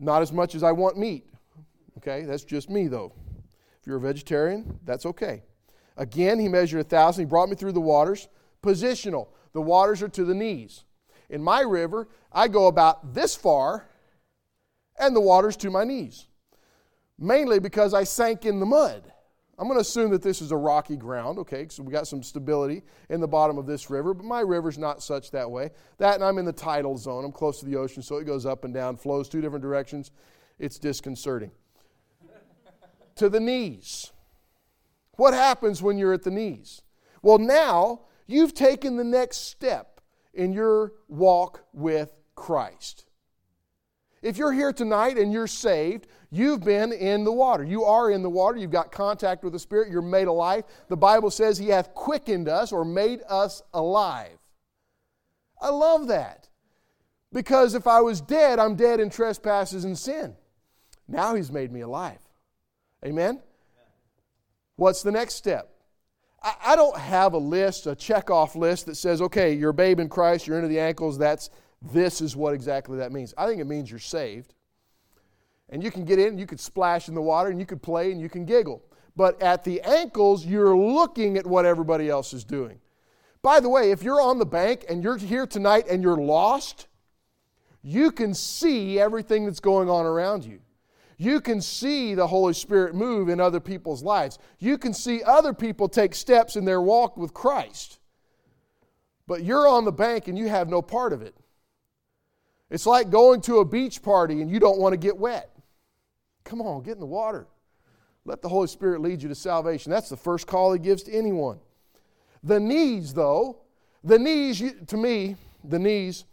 Not 0.00 0.22
as 0.22 0.32
much 0.32 0.54
as 0.54 0.62
I 0.62 0.72
want 0.72 0.96
meat. 0.96 1.26
Okay, 1.98 2.22
that's 2.22 2.42
just 2.42 2.70
me 2.70 2.88
though. 2.88 3.12
If 3.80 3.86
you're 3.86 3.98
a 3.98 4.00
vegetarian, 4.00 4.80
that's 4.84 5.04
okay. 5.04 5.42
Again, 5.98 6.38
he 6.38 6.48
measured 6.48 6.80
a 6.80 6.84
thousand. 6.84 7.26
He 7.26 7.28
brought 7.28 7.50
me 7.50 7.56
through 7.56 7.72
the 7.72 7.80
waters. 7.82 8.28
Positional. 8.62 9.28
The 9.52 9.60
waters 9.60 10.02
are 10.02 10.08
to 10.08 10.24
the 10.24 10.34
knees. 10.34 10.84
In 11.28 11.42
my 11.42 11.60
river, 11.60 12.08
I 12.32 12.48
go 12.48 12.66
about 12.66 13.12
this 13.12 13.36
far, 13.36 13.86
and 14.98 15.14
the 15.14 15.20
water's 15.20 15.58
to 15.58 15.70
my 15.70 15.84
knees. 15.84 16.28
Mainly 17.18 17.58
because 17.58 17.94
I 17.94 18.04
sank 18.04 18.44
in 18.44 18.60
the 18.60 18.66
mud. 18.66 19.12
I'm 19.58 19.68
going 19.68 19.78
to 19.78 19.82
assume 19.82 20.10
that 20.10 20.20
this 20.22 20.42
is 20.42 20.52
a 20.52 20.56
rocky 20.56 20.96
ground, 20.96 21.38
okay, 21.38 21.66
so 21.70 21.82
we 21.82 21.90
got 21.90 22.06
some 22.06 22.22
stability 22.22 22.82
in 23.08 23.20
the 23.20 23.28
bottom 23.28 23.56
of 23.56 23.64
this 23.64 23.88
river, 23.88 24.12
but 24.12 24.26
my 24.26 24.40
river's 24.40 24.76
not 24.76 25.02
such 25.02 25.30
that 25.30 25.50
way. 25.50 25.70
That 25.96 26.16
and 26.16 26.24
I'm 26.24 26.36
in 26.36 26.44
the 26.44 26.52
tidal 26.52 26.98
zone. 26.98 27.24
I'm 27.24 27.32
close 27.32 27.60
to 27.60 27.66
the 27.66 27.76
ocean, 27.76 28.02
so 28.02 28.16
it 28.16 28.24
goes 28.24 28.44
up 28.44 28.64
and 28.64 28.74
down, 28.74 28.96
flows 28.96 29.30
two 29.30 29.40
different 29.40 29.62
directions. 29.62 30.10
It's 30.58 30.78
disconcerting. 30.78 31.52
to 33.16 33.30
the 33.30 33.40
knees. 33.40 34.12
What 35.12 35.32
happens 35.32 35.82
when 35.82 35.96
you're 35.96 36.12
at 36.12 36.22
the 36.22 36.30
knees? 36.30 36.82
Well, 37.22 37.38
now 37.38 38.02
you've 38.26 38.52
taken 38.52 38.96
the 38.96 39.04
next 39.04 39.48
step 39.48 40.02
in 40.34 40.52
your 40.52 40.92
walk 41.08 41.64
with 41.72 42.14
Christ. 42.34 43.05
If 44.26 44.38
you're 44.38 44.52
here 44.52 44.72
tonight 44.72 45.18
and 45.18 45.32
you're 45.32 45.46
saved, 45.46 46.08
you've 46.32 46.64
been 46.64 46.92
in 46.92 47.22
the 47.22 47.30
water. 47.30 47.62
You 47.62 47.84
are 47.84 48.10
in 48.10 48.22
the 48.22 48.28
water. 48.28 48.58
You've 48.58 48.72
got 48.72 48.90
contact 48.90 49.44
with 49.44 49.52
the 49.52 49.58
Spirit. 49.60 49.88
You're 49.88 50.02
made 50.02 50.26
alive. 50.26 50.64
The 50.88 50.96
Bible 50.96 51.30
says 51.30 51.58
He 51.58 51.68
hath 51.68 51.94
quickened 51.94 52.48
us 52.48 52.72
or 52.72 52.84
made 52.84 53.20
us 53.28 53.62
alive. 53.72 54.36
I 55.62 55.68
love 55.68 56.08
that. 56.08 56.48
Because 57.32 57.76
if 57.76 57.86
I 57.86 58.00
was 58.00 58.20
dead, 58.20 58.58
I'm 58.58 58.74
dead 58.74 58.98
in 58.98 59.10
trespasses 59.10 59.84
and 59.84 59.96
sin. 59.96 60.34
Now 61.06 61.36
He's 61.36 61.52
made 61.52 61.70
me 61.70 61.82
alive. 61.82 62.18
Amen? 63.04 63.40
What's 64.74 65.04
the 65.04 65.12
next 65.12 65.34
step? 65.34 65.70
I, 66.64 66.74
don't 66.74 66.96
have 66.96 67.32
a 67.32 67.38
list, 67.38 67.86
a 67.86 67.94
check-off 67.94 68.56
list 68.56 68.86
that 68.86 68.96
says, 68.96 69.22
okay, 69.22 69.52
you're 69.54 69.70
a 69.70 69.74
babe 69.74 70.00
in 70.00 70.08
Christ, 70.08 70.46
you're 70.46 70.58
into 70.58 70.68
the 70.68 70.78
ankles, 70.78 71.18
that's 71.18 71.50
this 71.82 72.20
is 72.20 72.34
what 72.34 72.54
exactly 72.54 72.98
that 72.98 73.12
means. 73.12 73.34
I 73.36 73.46
think 73.46 73.60
it 73.60 73.66
means 73.66 73.90
you're 73.90 74.00
saved. 74.00 74.54
And 75.68 75.82
you 75.82 75.90
can 75.90 76.04
get 76.04 76.18
in, 76.18 76.38
you 76.38 76.46
could 76.46 76.60
splash 76.60 77.08
in 77.08 77.14
the 77.14 77.22
water, 77.22 77.50
and 77.50 77.58
you 77.58 77.66
could 77.66 77.82
play, 77.82 78.12
and 78.12 78.20
you 78.20 78.28
can 78.28 78.44
giggle. 78.44 78.82
But 79.16 79.40
at 79.42 79.64
the 79.64 79.80
ankles, 79.82 80.44
you're 80.44 80.76
looking 80.76 81.36
at 81.36 81.46
what 81.46 81.64
everybody 81.64 82.08
else 82.08 82.32
is 82.32 82.44
doing. 82.44 82.80
By 83.42 83.60
the 83.60 83.68
way, 83.68 83.90
if 83.90 84.02
you're 84.02 84.20
on 84.20 84.38
the 84.38 84.46
bank 84.46 84.84
and 84.88 85.02
you're 85.02 85.16
here 85.16 85.46
tonight 85.46 85.86
and 85.88 86.02
you're 86.02 86.16
lost, 86.16 86.88
you 87.82 88.10
can 88.10 88.34
see 88.34 88.98
everything 88.98 89.44
that's 89.44 89.60
going 89.60 89.88
on 89.88 90.04
around 90.04 90.44
you. 90.44 90.60
You 91.18 91.40
can 91.40 91.62
see 91.62 92.14
the 92.14 92.26
Holy 92.26 92.52
Spirit 92.52 92.94
move 92.94 93.28
in 93.28 93.40
other 93.40 93.60
people's 93.60 94.02
lives. 94.02 94.38
You 94.58 94.76
can 94.76 94.92
see 94.92 95.22
other 95.22 95.54
people 95.54 95.88
take 95.88 96.14
steps 96.14 96.56
in 96.56 96.64
their 96.64 96.82
walk 96.82 97.16
with 97.16 97.32
Christ. 97.32 98.00
But 99.26 99.42
you're 99.42 99.66
on 99.66 99.84
the 99.84 99.92
bank 99.92 100.28
and 100.28 100.36
you 100.36 100.48
have 100.48 100.68
no 100.68 100.82
part 100.82 101.12
of 101.12 101.22
it. 101.22 101.34
It's 102.70 102.86
like 102.86 103.10
going 103.10 103.40
to 103.42 103.58
a 103.58 103.64
beach 103.64 104.02
party 104.02 104.42
and 104.42 104.50
you 104.50 104.58
don't 104.58 104.78
want 104.78 104.92
to 104.92 104.96
get 104.96 105.16
wet. 105.16 105.50
Come 106.44 106.60
on, 106.60 106.82
get 106.82 106.94
in 106.94 107.00
the 107.00 107.06
water. 107.06 107.46
Let 108.24 108.42
the 108.42 108.48
Holy 108.48 108.66
Spirit 108.66 109.00
lead 109.00 109.22
you 109.22 109.28
to 109.28 109.34
salvation. 109.34 109.90
That's 109.90 110.08
the 110.08 110.16
first 110.16 110.46
call 110.46 110.72
He 110.72 110.78
gives 110.78 111.04
to 111.04 111.12
anyone. 111.12 111.60
The 112.42 112.58
knees, 112.58 113.14
though, 113.14 113.58
the 114.02 114.18
knees, 114.18 114.62
to 114.86 114.96
me, 114.96 115.36
the 115.64 115.78
knees, 115.78 116.24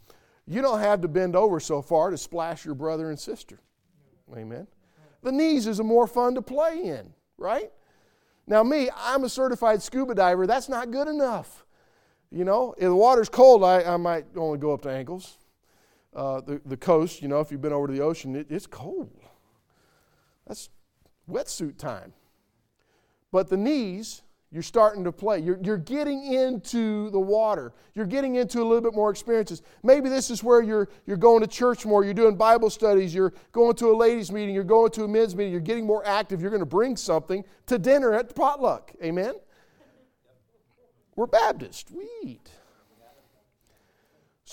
you 0.46 0.62
don't 0.62 0.80
have 0.80 1.02
to 1.02 1.08
bend 1.08 1.36
over 1.36 1.60
so 1.60 1.82
far 1.82 2.10
to 2.10 2.18
splash 2.18 2.66
your 2.66 2.76
brother 2.76 3.10
and 3.10 3.20
sister. 3.20 3.60
Amen. 4.36 4.68
The 5.22 5.32
knees 5.32 5.68
is 5.68 5.80
a 5.80 5.84
more 5.84 6.08
fun 6.08 6.36
to 6.36 6.42
play 6.42 6.84
in, 6.84 7.14
right? 7.38 7.72
Now, 8.46 8.64
me, 8.64 8.90
I'm 8.96 9.24
a 9.24 9.30
certified 9.30 9.82
scuba 9.82 10.16
diver. 10.16 10.46
That's 10.46 10.68
not 10.68 10.92
good 10.92 11.08
enough. 11.08 11.66
You 12.30 12.44
know, 12.44 12.74
if 12.78 12.84
the 12.84 12.96
water's 12.96 13.30
cold, 13.30 13.64
I, 13.64 13.84
I 13.84 13.98
might 13.98 14.26
only 14.36 14.58
go 14.58 14.74
up 14.74 14.82
to 14.82 14.90
ankles 14.90 15.38
uh, 16.16 16.42
the, 16.42 16.62
the 16.66 16.78
coast, 16.78 17.22
you 17.22 17.28
know, 17.28 17.40
if 17.40 17.52
you've 17.52 17.62
been 17.62 17.74
over 17.74 17.88
to 17.88 17.94
the 17.94 18.02
ocean, 18.02 18.36
it, 18.36 18.48
it's 18.50 18.68
cold. 18.68 19.12
That's 20.48 20.70
wetsuit 21.30 21.78
time. 21.78 22.14
But 23.32 23.50
the 23.50 23.58
knees, 23.58 24.22
you're 24.52 24.62
starting 24.62 25.04
to 25.06 25.12
play. 25.12 25.40
You're, 25.40 25.58
you're 25.64 25.78
getting 25.78 26.24
into 26.32 27.10
the 27.10 27.20
water. 27.20 27.74
You're 27.96 28.06
getting 28.06 28.36
into 28.36 28.62
a 28.62 28.66
little 28.66 28.82
bit 28.82 28.94
more 28.94 29.10
experiences. 29.10 29.64
Maybe 29.82 30.10
this 30.10 30.30
is 30.30 30.44
where 30.44 30.62
you're, 30.62 30.88
you're 31.08 31.18
going 31.18 31.42
to 31.42 31.48
church 31.48 31.86
more. 31.86 32.04
You're 32.04 32.14
doing 32.14 32.36
Bible 32.36 32.70
studies. 32.70 33.16
You're 33.16 33.34
going 33.52 33.76
to 33.78 33.88
a 33.88 33.96
ladies' 33.96 34.32
meeting. 34.32 34.54
You're 34.54 34.64
going 34.64 34.92
to 34.92 35.06
a 35.06 35.08
men's 35.08 35.36
meeting. 35.36 35.52
You're 35.52 35.62
getting 35.62 35.88
more 35.88 36.06
active. 36.06 36.42
You're 36.42 36.52
going 36.52 36.60
to 36.60 36.68
bring 36.68 36.96
something 36.96 37.44
to 37.66 37.80
dinner 37.80 38.14
at 38.14 38.28
the 38.28 38.36
potluck. 38.36 38.92
Amen? 39.04 39.34
We're 41.16 41.28
Baptist. 41.28 41.90
We 41.92 42.08
eat. 42.24 42.50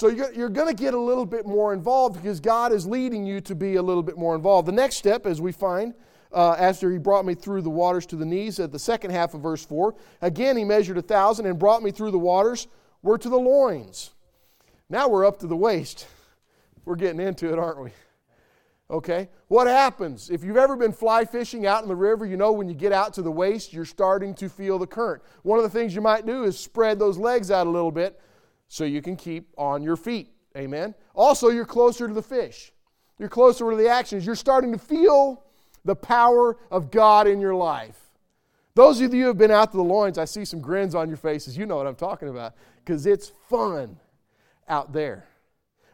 So 0.01 0.09
you're, 0.09 0.49
going 0.49 0.75
to 0.75 0.83
get 0.83 0.95
a 0.95 0.99
little 0.99 1.27
bit 1.27 1.45
more 1.45 1.75
involved 1.75 2.17
because 2.17 2.41
God 2.41 2.73
is 2.73 2.87
leading 2.87 3.27
you 3.27 3.43
to 3.43 3.55
be 3.55 3.75
a 3.75 3.83
little 3.83 4.03
bit 4.03 4.17
more 4.17 4.35
involved. 4.35 4.67
The 4.67 4.73
next 4.73 4.97
step, 4.97 5.27
as 5.27 5.43
we 5.43 5.53
find, 5.53 5.93
uh, 6.33 6.57
after 6.59 6.91
he 6.91 6.97
brought 6.97 7.27
me 7.27 7.35
through 7.35 7.61
the 7.61 7.69
waters 7.69 8.07
to 8.07 8.17
the 8.17 8.25
knees, 8.25 8.59
at 8.61 8.73
the 8.73 8.79
second 8.79 9.11
half 9.11 9.35
of 9.35 9.43
verse 9.43 9.63
4, 9.63 9.95
again 10.23 10.57
he 10.57 10.65
measured 10.65 10.97
a 10.97 11.03
thousand 11.03 11.45
and 11.45 11.59
brought 11.59 11.83
me 11.83 11.91
through 11.91 12.13
the 12.13 12.19
waters, 12.19 12.67
were 13.03 13.19
to 13.19 13.29
the 13.29 13.37
loins. 13.37 14.15
Now 14.89 15.07
we're 15.07 15.27
up 15.27 15.39
to 15.41 15.47
the 15.47 15.55
waist. 15.55 16.07
We're 16.87 16.97
getting 16.97 17.21
into 17.21 17.53
it, 17.53 17.59
aren't 17.59 17.83
we? 17.83 17.91
Okay? 18.89 19.29
What 19.49 19.67
happens? 19.67 20.31
If 20.31 20.43
you've 20.43 20.57
ever 20.57 20.77
been 20.77 20.93
fly 20.93 21.27
fishing 21.27 21.67
out 21.67 21.83
in 21.83 21.91
the 21.91 21.95
river, 21.95 22.25
you 22.25 22.39
know 22.39 22.53
when 22.53 22.71
you 22.71 22.75
get 22.75 22.93
out 22.93 23.13
to 23.15 23.23
the 23.23 23.31
waist, 23.31 23.75
you're 23.75 23.85
starting 23.85 24.33
to 24.37 24.49
feel 24.49 24.79
the 24.79 24.87
current. 24.87 25.23
One 25.43 25.59
of 25.59 25.63
the 25.63 25.79
things 25.79 25.95
you 25.95 26.01
might 26.01 26.25
do 26.25 26.45
is 26.45 26.59
spread 26.59 26.99
those 26.99 27.19
legs 27.19 27.51
out 27.51 27.67
a 27.67 27.71
little 27.71 27.93
bit 27.93 28.19
so 28.71 28.85
you 28.85 29.03
can 29.03 29.17
keep 29.17 29.53
on 29.59 29.83
your 29.83 29.97
feet. 29.97 30.31
Amen. 30.57 30.95
Also, 31.13 31.49
you're 31.49 31.67
closer 31.67 32.07
to 32.07 32.15
the 32.15 32.23
fish. 32.23 32.73
You're 33.19 33.29
closer 33.29 33.69
to 33.69 33.77
the 33.77 33.89
actions. 33.89 34.25
You're 34.25 34.37
starting 34.37 34.71
to 34.71 34.79
feel 34.79 35.43
the 35.85 35.97
power 35.97 36.57
of 36.71 36.93
God 36.93 37.27
in 37.27 37.41
your 37.41 37.55
life. 37.55 37.99
Those 38.77 39.01
of 39.01 39.13
you 39.13 39.23
who 39.23 39.27
have 39.29 39.39
been 39.39 39.51
out 39.51 39.73
to 39.73 39.77
the 39.77 39.83
loins, 39.83 40.19
I 40.19 40.25
see 40.25 40.45
some 40.45 40.61
grins 40.61 40.95
on 40.95 41.09
your 41.09 41.17
faces. 41.17 41.59
You 41.59 41.67
know 41.67 41.77
what 41.77 41.89
I'm 41.89 41.97
talking 41.97 42.29
about 42.29 42.55
because 42.85 43.07
it's 43.07 43.33
fun 43.49 43.99
out 44.69 44.93
there. 44.93 45.27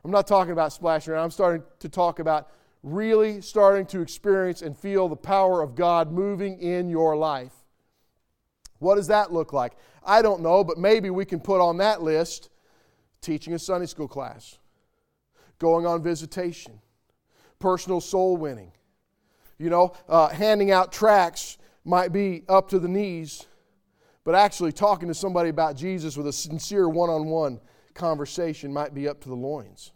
I'm 0.04 0.10
not 0.10 0.26
talking 0.26 0.52
about 0.52 0.70
splashing 0.70 1.14
around. 1.14 1.24
I'm 1.24 1.30
starting 1.30 1.62
to 1.78 1.88
talk 1.88 2.18
about 2.18 2.50
really 2.82 3.40
starting 3.40 3.86
to 3.86 4.02
experience 4.02 4.60
and 4.60 4.76
feel 4.76 5.08
the 5.08 5.16
power 5.16 5.62
of 5.62 5.74
God 5.74 6.12
moving 6.12 6.60
in 6.60 6.90
your 6.90 7.16
life. 7.16 7.54
What 8.80 8.96
does 8.96 9.06
that 9.06 9.32
look 9.32 9.54
like? 9.54 9.72
I 10.04 10.20
don't 10.20 10.42
know, 10.42 10.62
but 10.62 10.76
maybe 10.76 11.08
we 11.08 11.24
can 11.24 11.40
put 11.40 11.62
on 11.62 11.78
that 11.78 12.02
list 12.02 12.50
teaching 13.20 13.54
a 13.54 13.58
Sunday 13.58 13.86
school 13.86 14.08
class, 14.08 14.58
going 15.58 15.86
on 15.86 16.02
visitation, 16.02 16.80
personal 17.58 18.00
soul 18.00 18.36
winning. 18.36 18.72
You 19.58 19.70
know, 19.70 19.94
uh, 20.08 20.28
handing 20.28 20.70
out 20.70 20.92
tracts 20.92 21.58
might 21.84 22.12
be 22.12 22.44
up 22.48 22.68
to 22.70 22.78
the 22.78 22.88
knees, 22.88 23.46
but 24.24 24.34
actually 24.34 24.72
talking 24.72 25.08
to 25.08 25.14
somebody 25.14 25.48
about 25.48 25.76
Jesus 25.76 26.16
with 26.16 26.26
a 26.26 26.32
sincere 26.32 26.88
one 26.88 27.08
on 27.08 27.26
one 27.26 27.60
conversation 27.94 28.72
might 28.72 28.92
be 28.92 29.08
up 29.08 29.20
to 29.22 29.28
the 29.28 29.34
loins. 29.34 29.92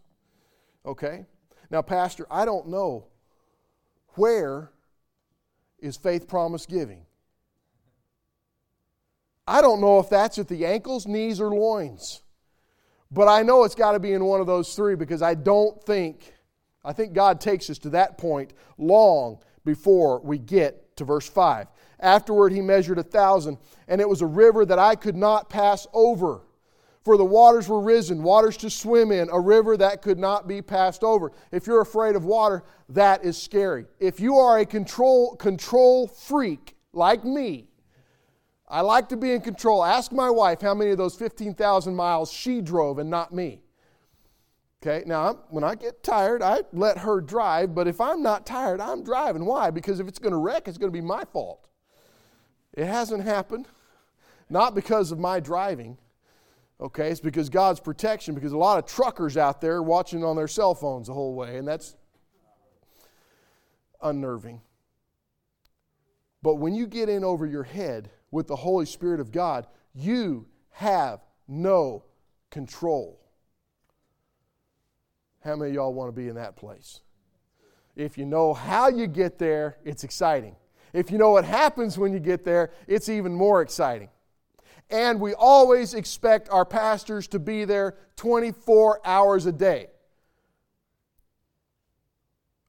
Okay? 0.86 1.26
Now, 1.70 1.82
Pastor, 1.82 2.26
I 2.30 2.44
don't 2.44 2.68
know 2.68 3.06
where 4.14 4.70
is 5.78 5.96
faith 5.96 6.26
promise 6.26 6.66
giving. 6.66 7.04
I 9.46 9.60
don't 9.60 9.80
know 9.80 9.98
if 9.98 10.08
that's 10.08 10.38
at 10.38 10.48
the 10.48 10.64
ankles, 10.64 11.06
knees, 11.06 11.40
or 11.40 11.54
loins. 11.54 12.22
But 13.10 13.28
I 13.28 13.42
know 13.42 13.64
it's 13.64 13.74
got 13.74 13.92
to 13.92 14.00
be 14.00 14.12
in 14.12 14.24
one 14.24 14.40
of 14.40 14.46
those 14.46 14.74
three 14.74 14.94
because 14.94 15.22
I 15.22 15.34
don't 15.34 15.82
think, 15.82 16.32
I 16.84 16.92
think 16.92 17.12
God 17.12 17.40
takes 17.40 17.68
us 17.68 17.78
to 17.78 17.90
that 17.90 18.18
point 18.18 18.52
long 18.78 19.38
before 19.64 20.20
we 20.20 20.38
get 20.38 20.96
to 20.96 21.04
verse 21.04 21.28
5. 21.28 21.66
Afterward, 21.98 22.52
he 22.52 22.60
measured 22.60 22.98
a 22.98 23.02
thousand, 23.02 23.58
and 23.88 24.00
it 24.00 24.08
was 24.08 24.22
a 24.22 24.26
river 24.26 24.64
that 24.64 24.78
I 24.78 24.94
could 24.94 25.16
not 25.16 25.50
pass 25.50 25.86
over. 25.92 26.42
For 27.02 27.16
the 27.16 27.24
waters 27.24 27.68
were 27.68 27.80
risen, 27.80 28.22
waters 28.22 28.56
to 28.58 28.70
swim 28.70 29.10
in, 29.10 29.28
a 29.30 29.40
river 29.40 29.76
that 29.78 30.02
could 30.02 30.18
not 30.18 30.46
be 30.46 30.60
passed 30.60 31.02
over. 31.02 31.32
If 31.50 31.66
you're 31.66 31.80
afraid 31.80 32.14
of 32.14 32.24
water, 32.24 32.62
that 32.90 33.24
is 33.24 33.40
scary. 33.40 33.86
If 33.98 34.20
you 34.20 34.36
are 34.36 34.58
a 34.58 34.66
control, 34.66 35.34
control 35.36 36.06
freak 36.06 36.76
like 36.92 37.24
me, 37.24 37.69
I 38.70 38.82
like 38.82 39.08
to 39.08 39.16
be 39.16 39.32
in 39.32 39.40
control. 39.40 39.84
Ask 39.84 40.12
my 40.12 40.30
wife 40.30 40.60
how 40.60 40.74
many 40.74 40.92
of 40.92 40.98
those 40.98 41.16
15,000 41.16 41.94
miles 41.94 42.32
she 42.32 42.60
drove 42.60 43.00
and 43.00 43.10
not 43.10 43.34
me. 43.34 43.62
Okay, 44.80 45.02
now 45.06 45.40
when 45.50 45.64
I 45.64 45.74
get 45.74 46.04
tired, 46.04 46.40
I 46.40 46.62
let 46.72 46.98
her 46.98 47.20
drive, 47.20 47.74
but 47.74 47.88
if 47.88 48.00
I'm 48.00 48.22
not 48.22 48.46
tired, 48.46 48.80
I'm 48.80 49.02
driving. 49.02 49.44
Why? 49.44 49.70
Because 49.70 49.98
if 49.98 50.08
it's 50.08 50.20
going 50.20 50.32
to 50.32 50.38
wreck, 50.38 50.68
it's 50.68 50.78
going 50.78 50.90
to 50.90 50.96
be 50.96 51.04
my 51.04 51.24
fault. 51.24 51.66
It 52.72 52.86
hasn't 52.86 53.24
happened, 53.24 53.66
not 54.48 54.74
because 54.74 55.10
of 55.10 55.18
my 55.18 55.40
driving. 55.40 55.98
Okay, 56.80 57.10
it's 57.10 57.20
because 57.20 57.50
God's 57.50 57.80
protection, 57.80 58.34
because 58.34 58.52
a 58.52 58.58
lot 58.58 58.78
of 58.78 58.86
truckers 58.86 59.36
out 59.36 59.60
there 59.60 59.82
watching 59.82 60.24
on 60.24 60.36
their 60.36 60.48
cell 60.48 60.74
phones 60.74 61.08
the 61.08 61.12
whole 61.12 61.34
way, 61.34 61.58
and 61.58 61.68
that's 61.68 61.96
unnerving. 64.00 64.62
But 66.42 66.54
when 66.54 66.74
you 66.74 66.86
get 66.86 67.10
in 67.10 67.22
over 67.22 67.44
your 67.44 67.64
head, 67.64 68.10
with 68.30 68.46
the 68.46 68.56
Holy 68.56 68.86
Spirit 68.86 69.20
of 69.20 69.32
God, 69.32 69.66
you 69.94 70.46
have 70.70 71.20
no 71.48 72.04
control. 72.50 73.20
How 75.44 75.56
many 75.56 75.70
of 75.70 75.74
y'all 75.74 75.94
want 75.94 76.08
to 76.08 76.12
be 76.12 76.28
in 76.28 76.34
that 76.36 76.56
place? 76.56 77.00
If 77.96 78.16
you 78.16 78.26
know 78.26 78.54
how 78.54 78.88
you 78.88 79.06
get 79.06 79.38
there, 79.38 79.78
it's 79.84 80.04
exciting. 80.04 80.54
If 80.92 81.10
you 81.10 81.18
know 81.18 81.30
what 81.30 81.44
happens 81.44 81.98
when 81.98 82.12
you 82.12 82.20
get 82.20 82.44
there, 82.44 82.72
it's 82.86 83.08
even 83.08 83.34
more 83.34 83.62
exciting. 83.62 84.08
And 84.90 85.20
we 85.20 85.34
always 85.34 85.94
expect 85.94 86.48
our 86.50 86.64
pastors 86.64 87.28
to 87.28 87.38
be 87.38 87.64
there 87.64 87.96
24 88.16 89.00
hours 89.04 89.46
a 89.46 89.52
day. 89.52 89.86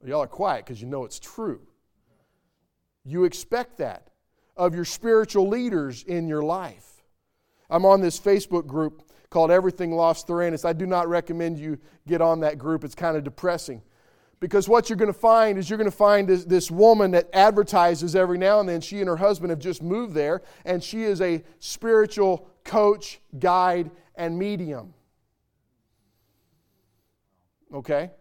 Y'all 0.06 0.22
are 0.22 0.28
quiet 0.28 0.66
because 0.66 0.82
you 0.82 0.88
know 0.88 1.04
it's 1.06 1.20
true. 1.20 1.62
You 3.04 3.24
expect 3.24 3.78
that 3.80 4.11
of 4.62 4.76
your 4.76 4.86
spiritual 4.86 5.48
leaders 5.48 6.04
in 6.04 6.28
your 6.28 6.44
life. 6.44 7.02
I'm 7.68 7.84
on 7.84 8.00
this 8.00 8.20
Facebook 8.20 8.68
group 8.68 9.02
called 9.32 9.50
Everything 9.50 9.92
Lost 9.92 10.28
Theranos. 10.28 10.66
I 10.66 10.74
do 10.74 10.86
not 10.86 11.10
recommend 11.10 11.58
you 11.58 11.80
get 12.08 12.22
on 12.22 12.42
that 12.42 12.60
group, 12.60 12.84
it's 12.84 12.94
kind 12.94 13.18
of 13.18 13.24
depressing. 13.24 13.82
Because 14.40 14.70
what 14.70 14.88
you're 14.88 14.98
going 14.98 15.12
to 15.12 15.20
find 15.20 15.58
is 15.58 15.68
you're 15.68 15.78
going 15.78 15.90
to 15.90 15.98
find 15.98 16.30
this, 16.30 16.46
this, 16.46 16.70
woman 16.70 17.10
that 17.12 17.28
advertises 17.34 18.16
every 18.16 18.38
now 18.38 18.60
and 18.60 18.70
then. 18.70 18.82
She 18.82 19.00
and 19.00 19.08
her 19.08 19.18
husband 19.18 19.50
have 19.50 19.58
just 19.58 19.82
moved 19.82 20.14
there, 20.14 20.44
and 20.64 20.84
she 20.84 21.06
is 21.06 21.22
a 21.22 21.44
spiritual 21.58 22.48
coach, 22.64 23.20
guide, 23.40 23.90
and 24.14 24.38
medium. 24.38 24.94
Okay? 27.74 28.12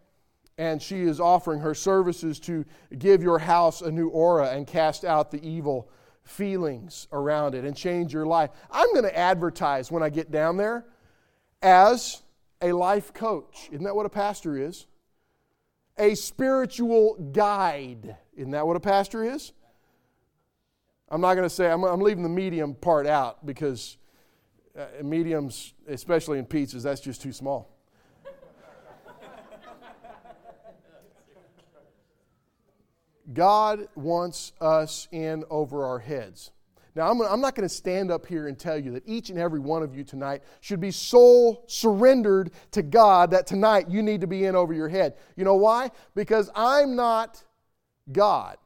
And 0.57 0.81
she 0.81 1.03
is 1.03 1.21
offering 1.21 1.61
her 1.61 1.75
services 1.75 2.41
to 2.41 2.65
give 2.99 3.23
your 3.23 3.41
house 3.41 3.83
a 3.83 3.91
new 3.91 4.09
aura 4.09 4.53
and 4.53 4.67
cast 4.67 5.05
out 5.05 5.31
the 5.31 5.47
evil 5.47 5.91
feelings 6.25 7.09
around 7.13 7.55
it 7.55 7.65
and 7.65 7.77
change 7.77 8.13
your 8.13 8.27
life. 8.27 8.51
I'm 8.71 8.93
going 8.93 9.05
to 9.05 9.17
advertise 9.17 9.91
when 9.91 10.03
I 10.03 10.11
get 10.11 10.31
down 10.31 10.57
there 10.57 10.85
as 11.63 12.23
a 12.61 12.73
life 12.73 13.13
coach. 13.13 13.69
Isn't 13.71 13.85
that 13.85 13.97
what 13.97 14.07
a 14.07 14.11
pastor 14.11 14.57
is? 14.57 14.87
a 16.01 16.15
spiritual 16.15 17.15
guide. 17.33 18.17
Isn't 18.35 18.53
that 18.53 18.67
what 18.67 18.77
a 18.77 18.81
pastor 18.81 19.23
is? 19.23 19.53
I'm 21.11 21.21
not 21.21 21.35
going 21.35 21.49
to 21.49 21.55
say, 21.55 21.71
I'm, 21.71 21.85
I'm, 21.85 22.01
leaving 22.01 22.23
the 22.23 22.29
medium 22.29 22.75
part 22.75 23.07
out 23.07 23.45
because 23.45 23.99
uh, 24.79 24.87
mediums, 25.03 25.75
especially 25.89 26.39
in 26.39 26.47
pizzas, 26.47 26.85
that's 26.85 27.01
just 27.01 27.21
too 27.21 27.33
small. 27.33 27.77
God 33.33 33.89
wants 33.95 34.53
us 34.61 35.09
in 35.13 35.45
over 35.51 35.85
our 35.85 35.99
heads. 35.99 36.51
Now, 36.97 37.09
I'm, 37.09 37.21
I'm 37.21 37.41
not 37.41 37.55
going 37.55 37.69
to 37.69 37.75
stand 37.75 38.11
up 38.11 38.27
here 38.27 38.49
and 38.49 38.59
tell 38.59 38.77
you 38.77 38.93
that 38.93 39.05
each 39.07 39.31
and 39.31 39.39
every 39.39 39.61
one 39.61 39.83
of 39.83 39.95
you 39.95 40.03
tonight 40.03 40.43
should 40.61 40.81
be 40.81 40.91
soul 40.91 41.65
surrendered 41.69 42.51
to 42.73 42.83
God, 42.83 43.31
that 43.31 43.47
tonight 43.47 43.89
you 43.89 44.03
need 44.03 44.23
to 44.23 44.27
be 44.27 44.45
in 44.45 44.57
over 44.57 44.75
your 44.75 44.89
head. 44.89 45.15
You 45.37 45.45
know 45.45 45.55
why? 45.55 45.93
Because 46.15 46.51
I'm 46.55 46.97
not 46.97 47.43
God. 48.11 48.57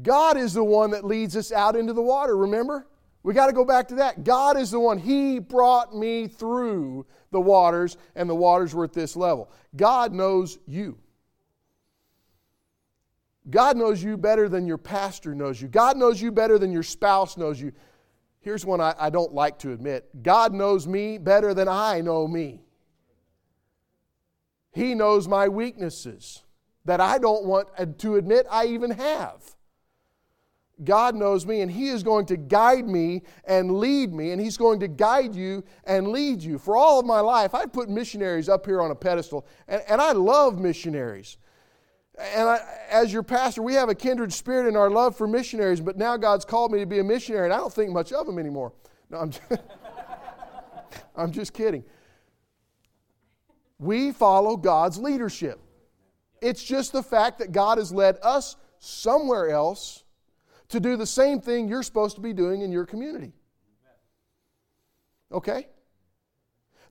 God 0.00 0.36
is 0.36 0.54
the 0.54 0.62
one 0.62 0.90
that 0.90 1.04
leads 1.04 1.36
us 1.36 1.50
out 1.50 1.74
into 1.74 1.92
the 1.92 2.02
water, 2.02 2.36
remember? 2.36 2.86
We 3.22 3.34
got 3.34 3.48
to 3.48 3.52
go 3.52 3.64
back 3.64 3.88
to 3.88 3.96
that. 3.96 4.22
God 4.22 4.56
is 4.56 4.70
the 4.70 4.78
one. 4.78 4.98
He 4.98 5.40
brought 5.40 5.96
me 5.96 6.28
through 6.28 7.06
the 7.32 7.40
waters, 7.40 7.96
and 8.14 8.30
the 8.30 8.34
waters 8.34 8.72
were 8.74 8.84
at 8.84 8.92
this 8.92 9.16
level. 9.16 9.50
God 9.74 10.12
knows 10.12 10.58
you. 10.66 10.98
God 13.48 13.76
knows 13.76 14.02
you 14.02 14.16
better 14.16 14.48
than 14.48 14.66
your 14.66 14.78
pastor 14.78 15.34
knows 15.34 15.60
you. 15.60 15.68
God 15.68 15.96
knows 15.96 16.20
you 16.20 16.32
better 16.32 16.58
than 16.58 16.72
your 16.72 16.82
spouse 16.82 17.36
knows 17.36 17.60
you. 17.60 17.72
Here's 18.40 18.64
one 18.64 18.80
I, 18.80 18.94
I 18.98 19.10
don't 19.10 19.32
like 19.32 19.58
to 19.60 19.72
admit 19.72 20.08
God 20.22 20.52
knows 20.52 20.86
me 20.86 21.18
better 21.18 21.54
than 21.54 21.68
I 21.68 22.00
know 22.00 22.26
me. 22.26 22.62
He 24.72 24.94
knows 24.94 25.26
my 25.26 25.48
weaknesses 25.48 26.42
that 26.84 27.00
I 27.00 27.18
don't 27.18 27.44
want 27.44 27.68
to 27.98 28.16
admit 28.16 28.46
I 28.50 28.66
even 28.66 28.90
have. 28.90 29.42
God 30.84 31.14
knows 31.14 31.46
me, 31.46 31.62
and 31.62 31.70
He 31.70 31.88
is 31.88 32.02
going 32.02 32.26
to 32.26 32.36
guide 32.36 32.86
me 32.86 33.22
and 33.44 33.78
lead 33.78 34.12
me, 34.12 34.32
and 34.32 34.40
He's 34.40 34.58
going 34.58 34.80
to 34.80 34.88
guide 34.88 35.34
you 35.34 35.64
and 35.84 36.08
lead 36.08 36.42
you. 36.42 36.58
For 36.58 36.76
all 36.76 37.00
of 37.00 37.06
my 37.06 37.20
life, 37.20 37.54
I've 37.54 37.72
put 37.72 37.88
missionaries 37.88 38.48
up 38.48 38.66
here 38.66 38.82
on 38.82 38.90
a 38.90 38.94
pedestal, 38.94 39.46
and, 39.68 39.82
and 39.88 40.00
I 40.00 40.12
love 40.12 40.58
missionaries. 40.58 41.38
And 42.18 42.48
I, 42.48 42.60
as 42.90 43.12
your 43.12 43.22
pastor, 43.22 43.62
we 43.62 43.74
have 43.74 43.88
a 43.88 43.94
kindred 43.94 44.32
spirit 44.32 44.68
in 44.68 44.76
our 44.76 44.88
love 44.88 45.16
for 45.16 45.26
missionaries, 45.26 45.80
but 45.80 45.98
now 45.98 46.16
God's 46.16 46.44
called 46.44 46.72
me 46.72 46.78
to 46.80 46.86
be 46.86 46.98
a 46.98 47.04
missionary, 47.04 47.44
and 47.44 47.52
I 47.52 47.58
don't 47.58 47.72
think 47.72 47.90
much 47.90 48.12
of 48.12 48.26
them 48.26 48.38
anymore. 48.38 48.72
No, 49.10 49.18
I'm 49.18 49.30
just, 49.30 49.44
I'm 51.16 51.32
just 51.32 51.52
kidding. 51.52 51.84
We 53.78 54.12
follow 54.12 54.56
God's 54.56 54.98
leadership. 54.98 55.60
It's 56.40 56.62
just 56.62 56.92
the 56.92 57.02
fact 57.02 57.38
that 57.38 57.52
God 57.52 57.76
has 57.76 57.92
led 57.92 58.18
us 58.22 58.56
somewhere 58.78 59.50
else 59.50 60.04
to 60.68 60.80
do 60.80 60.96
the 60.96 61.06
same 61.06 61.40
thing 61.40 61.68
you're 61.68 61.82
supposed 61.82 62.16
to 62.16 62.22
be 62.22 62.32
doing 62.32 62.62
in 62.62 62.72
your 62.72 62.86
community. 62.86 63.32
Okay? 65.30 65.68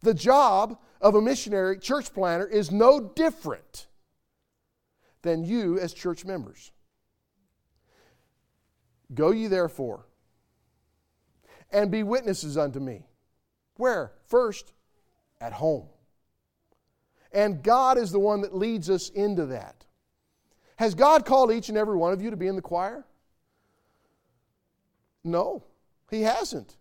The 0.01 0.13
job 0.13 0.77
of 1.01 1.15
a 1.15 1.21
missionary 1.21 1.79
church 1.79 2.13
planner 2.13 2.45
is 2.45 2.71
no 2.71 2.99
different 2.99 3.87
than 5.25 5.43
you 5.43 5.77
as 5.79 5.93
church 5.93 6.23
members. 6.23 6.71
Go 9.13 9.31
ye 9.31 9.47
therefore 9.47 10.05
and 11.71 11.91
be 11.91 12.03
witnesses 12.03 12.57
unto 12.57 12.79
me. 12.79 13.05
Where? 13.75 14.13
First, 14.27 14.71
at 15.41 15.51
home. 15.51 15.87
And 17.33 17.61
God 17.61 17.97
is 17.97 18.11
the 18.11 18.19
one 18.19 18.41
that 18.41 18.55
leads 18.55 18.89
us 18.89 19.09
into 19.09 19.47
that. 19.47 19.83
Has 20.77 20.95
God 20.95 21.25
called 21.25 21.51
each 21.51 21.67
and 21.69 21.77
every 21.77 21.97
one 21.97 22.13
of 22.13 22.21
you 22.21 22.29
to 22.29 22.37
be 22.37 22.47
in 22.47 22.55
the 22.55 22.61
choir? 22.61 23.05
No, 25.23 25.63
He 26.09 26.21
hasn't. 26.21 26.77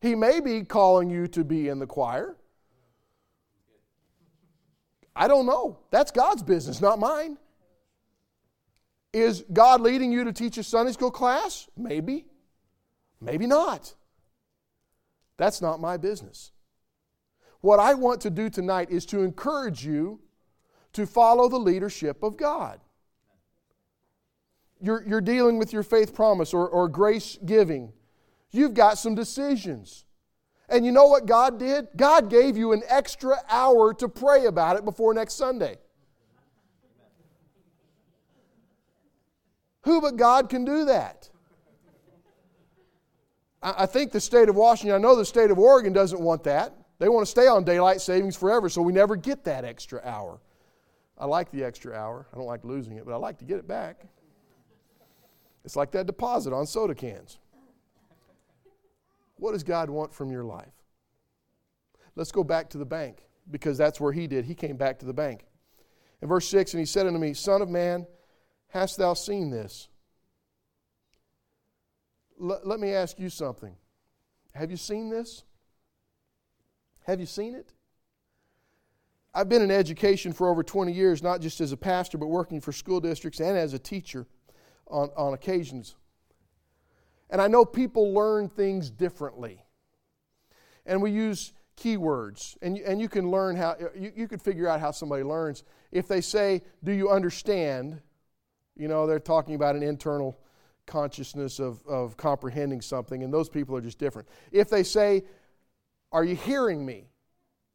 He 0.00 0.14
may 0.14 0.38
be 0.38 0.62
calling 0.62 1.10
you 1.10 1.26
to 1.28 1.42
be 1.42 1.68
in 1.68 1.78
the 1.78 1.86
choir. 1.86 2.36
I 5.18 5.26
don't 5.26 5.46
know. 5.46 5.80
That's 5.90 6.12
God's 6.12 6.44
business, 6.44 6.80
not 6.80 7.00
mine. 7.00 7.38
Is 9.12 9.44
God 9.52 9.80
leading 9.80 10.12
you 10.12 10.22
to 10.22 10.32
teach 10.32 10.56
a 10.58 10.62
Sunday 10.62 10.92
school 10.92 11.10
class? 11.10 11.66
Maybe. 11.76 12.26
Maybe 13.20 13.44
not. 13.44 13.94
That's 15.36 15.60
not 15.60 15.80
my 15.80 15.96
business. 15.96 16.52
What 17.62 17.80
I 17.80 17.94
want 17.94 18.20
to 18.20 18.30
do 18.30 18.48
tonight 18.48 18.90
is 18.90 19.04
to 19.06 19.22
encourage 19.22 19.84
you 19.84 20.20
to 20.92 21.04
follow 21.04 21.48
the 21.48 21.58
leadership 21.58 22.22
of 22.22 22.36
God. 22.36 22.80
You're, 24.80 25.02
you're 25.04 25.20
dealing 25.20 25.58
with 25.58 25.72
your 25.72 25.82
faith 25.82 26.14
promise 26.14 26.54
or, 26.54 26.68
or 26.68 26.88
grace 26.88 27.36
giving. 27.44 27.92
You've 28.52 28.74
got 28.74 28.98
some 28.98 29.16
decisions. 29.16 30.04
And 30.68 30.84
you 30.84 30.92
know 30.92 31.06
what 31.06 31.26
God 31.26 31.58
did? 31.58 31.88
God 31.96 32.28
gave 32.28 32.56
you 32.56 32.72
an 32.72 32.82
extra 32.88 33.36
hour 33.48 33.94
to 33.94 34.08
pray 34.08 34.46
about 34.46 34.76
it 34.76 34.84
before 34.84 35.14
next 35.14 35.34
Sunday. 35.34 35.78
Who 39.82 40.00
but 40.00 40.16
God 40.16 40.50
can 40.50 40.64
do 40.64 40.84
that? 40.84 41.30
I 43.62 43.86
think 43.86 44.12
the 44.12 44.20
state 44.20 44.48
of 44.48 44.54
Washington, 44.54 44.94
I 44.94 44.98
know 44.98 45.16
the 45.16 45.24
state 45.24 45.50
of 45.50 45.58
Oregon 45.58 45.92
doesn't 45.92 46.20
want 46.20 46.44
that. 46.44 46.74
They 46.98 47.08
want 47.08 47.26
to 47.26 47.30
stay 47.30 47.46
on 47.46 47.64
daylight 47.64 48.00
savings 48.00 48.36
forever, 48.36 48.68
so 48.68 48.82
we 48.82 48.92
never 48.92 49.16
get 49.16 49.44
that 49.44 49.64
extra 49.64 50.00
hour. 50.04 50.40
I 51.16 51.26
like 51.26 51.50
the 51.50 51.64
extra 51.64 51.94
hour. 51.94 52.26
I 52.32 52.36
don't 52.36 52.46
like 52.46 52.64
losing 52.64 52.96
it, 52.96 53.04
but 53.04 53.12
I 53.12 53.16
like 53.16 53.38
to 53.38 53.44
get 53.44 53.58
it 53.58 53.66
back. 53.66 54.06
It's 55.64 55.74
like 55.74 55.90
that 55.92 56.06
deposit 56.06 56.52
on 56.52 56.66
soda 56.66 56.94
cans. 56.94 57.38
What 59.38 59.52
does 59.52 59.62
God 59.62 59.88
want 59.88 60.12
from 60.12 60.30
your 60.30 60.44
life? 60.44 60.74
Let's 62.14 62.32
go 62.32 62.42
back 62.44 62.70
to 62.70 62.78
the 62.78 62.84
bank 62.84 63.22
because 63.50 63.78
that's 63.78 64.00
where 64.00 64.12
he 64.12 64.26
did. 64.26 64.44
He 64.44 64.54
came 64.54 64.76
back 64.76 64.98
to 64.98 65.06
the 65.06 65.12
bank. 65.12 65.46
In 66.20 66.28
verse 66.28 66.48
6, 66.48 66.74
and 66.74 66.80
he 66.80 66.86
said 66.86 67.06
unto 67.06 67.18
me, 67.18 67.32
Son 67.32 67.62
of 67.62 67.68
man, 67.68 68.06
hast 68.68 68.98
thou 68.98 69.14
seen 69.14 69.50
this? 69.50 69.88
L- 72.40 72.60
let 72.64 72.80
me 72.80 72.92
ask 72.92 73.18
you 73.20 73.30
something. 73.30 73.76
Have 74.52 74.70
you 74.72 74.76
seen 74.76 75.10
this? 75.10 75.44
Have 77.06 77.20
you 77.20 77.26
seen 77.26 77.54
it? 77.54 77.72
I've 79.32 79.48
been 79.48 79.62
in 79.62 79.70
education 79.70 80.32
for 80.32 80.48
over 80.48 80.64
20 80.64 80.92
years, 80.92 81.22
not 81.22 81.40
just 81.40 81.60
as 81.60 81.70
a 81.70 81.76
pastor, 81.76 82.18
but 82.18 82.26
working 82.26 82.60
for 82.60 82.72
school 82.72 83.00
districts 83.00 83.38
and 83.38 83.56
as 83.56 83.72
a 83.72 83.78
teacher 83.78 84.26
on, 84.88 85.10
on 85.16 85.34
occasions. 85.34 85.94
And 87.30 87.40
I 87.40 87.48
know 87.48 87.64
people 87.64 88.12
learn 88.12 88.48
things 88.48 88.90
differently. 88.90 89.64
And 90.86 91.02
we 91.02 91.10
use 91.10 91.52
keywords. 91.76 92.56
And 92.62 92.76
you, 92.76 92.84
and 92.86 93.00
you 93.00 93.08
can 93.08 93.30
learn 93.30 93.56
how, 93.56 93.76
you, 93.96 94.12
you 94.16 94.28
could 94.28 94.42
figure 94.42 94.68
out 94.68 94.80
how 94.80 94.90
somebody 94.90 95.22
learns. 95.22 95.64
If 95.92 96.08
they 96.08 96.20
say, 96.20 96.62
Do 96.82 96.92
you 96.92 97.10
understand? 97.10 98.00
You 98.76 98.88
know, 98.88 99.06
they're 99.06 99.18
talking 99.18 99.54
about 99.54 99.76
an 99.76 99.82
internal 99.82 100.38
consciousness 100.86 101.58
of, 101.58 101.84
of 101.86 102.16
comprehending 102.16 102.80
something, 102.80 103.22
and 103.22 103.32
those 103.32 103.48
people 103.48 103.76
are 103.76 103.80
just 103.80 103.98
different. 103.98 104.28
If 104.52 104.70
they 104.70 104.82
say, 104.82 105.24
Are 106.12 106.24
you 106.24 106.34
hearing 106.36 106.84
me? 106.84 107.08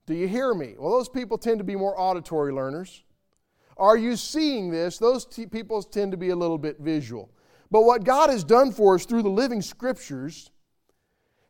Do 0.05 0.15
you 0.15 0.27
hear 0.27 0.53
me? 0.53 0.75
Well, 0.77 0.91
those 0.91 1.09
people 1.09 1.37
tend 1.37 1.59
to 1.59 1.63
be 1.63 1.75
more 1.75 1.97
auditory 1.99 2.51
learners. 2.51 3.03
Are 3.77 3.97
you 3.97 4.15
seeing 4.15 4.69
this? 4.69 4.97
Those 4.97 5.25
t- 5.25 5.45
people 5.45 5.81
tend 5.81 6.11
to 6.11 6.17
be 6.17 6.29
a 6.29 6.35
little 6.35 6.57
bit 6.57 6.79
visual. 6.79 7.31
But 7.73 7.85
what 7.85 8.03
God 8.03 8.29
has 8.29 8.43
done 8.43 8.71
for 8.71 8.93
us 8.93 9.03
through 9.03 9.23
the 9.23 9.29
living 9.29 9.63
scriptures 9.63 10.51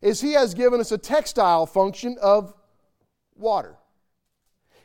is 0.01 0.21
He 0.21 0.31
has 0.31 0.53
given 0.53 0.79
us 0.79 0.93
a 0.93 0.97
textile 0.97 1.65
function 1.65 2.15
of 2.21 2.53
water. 3.35 3.75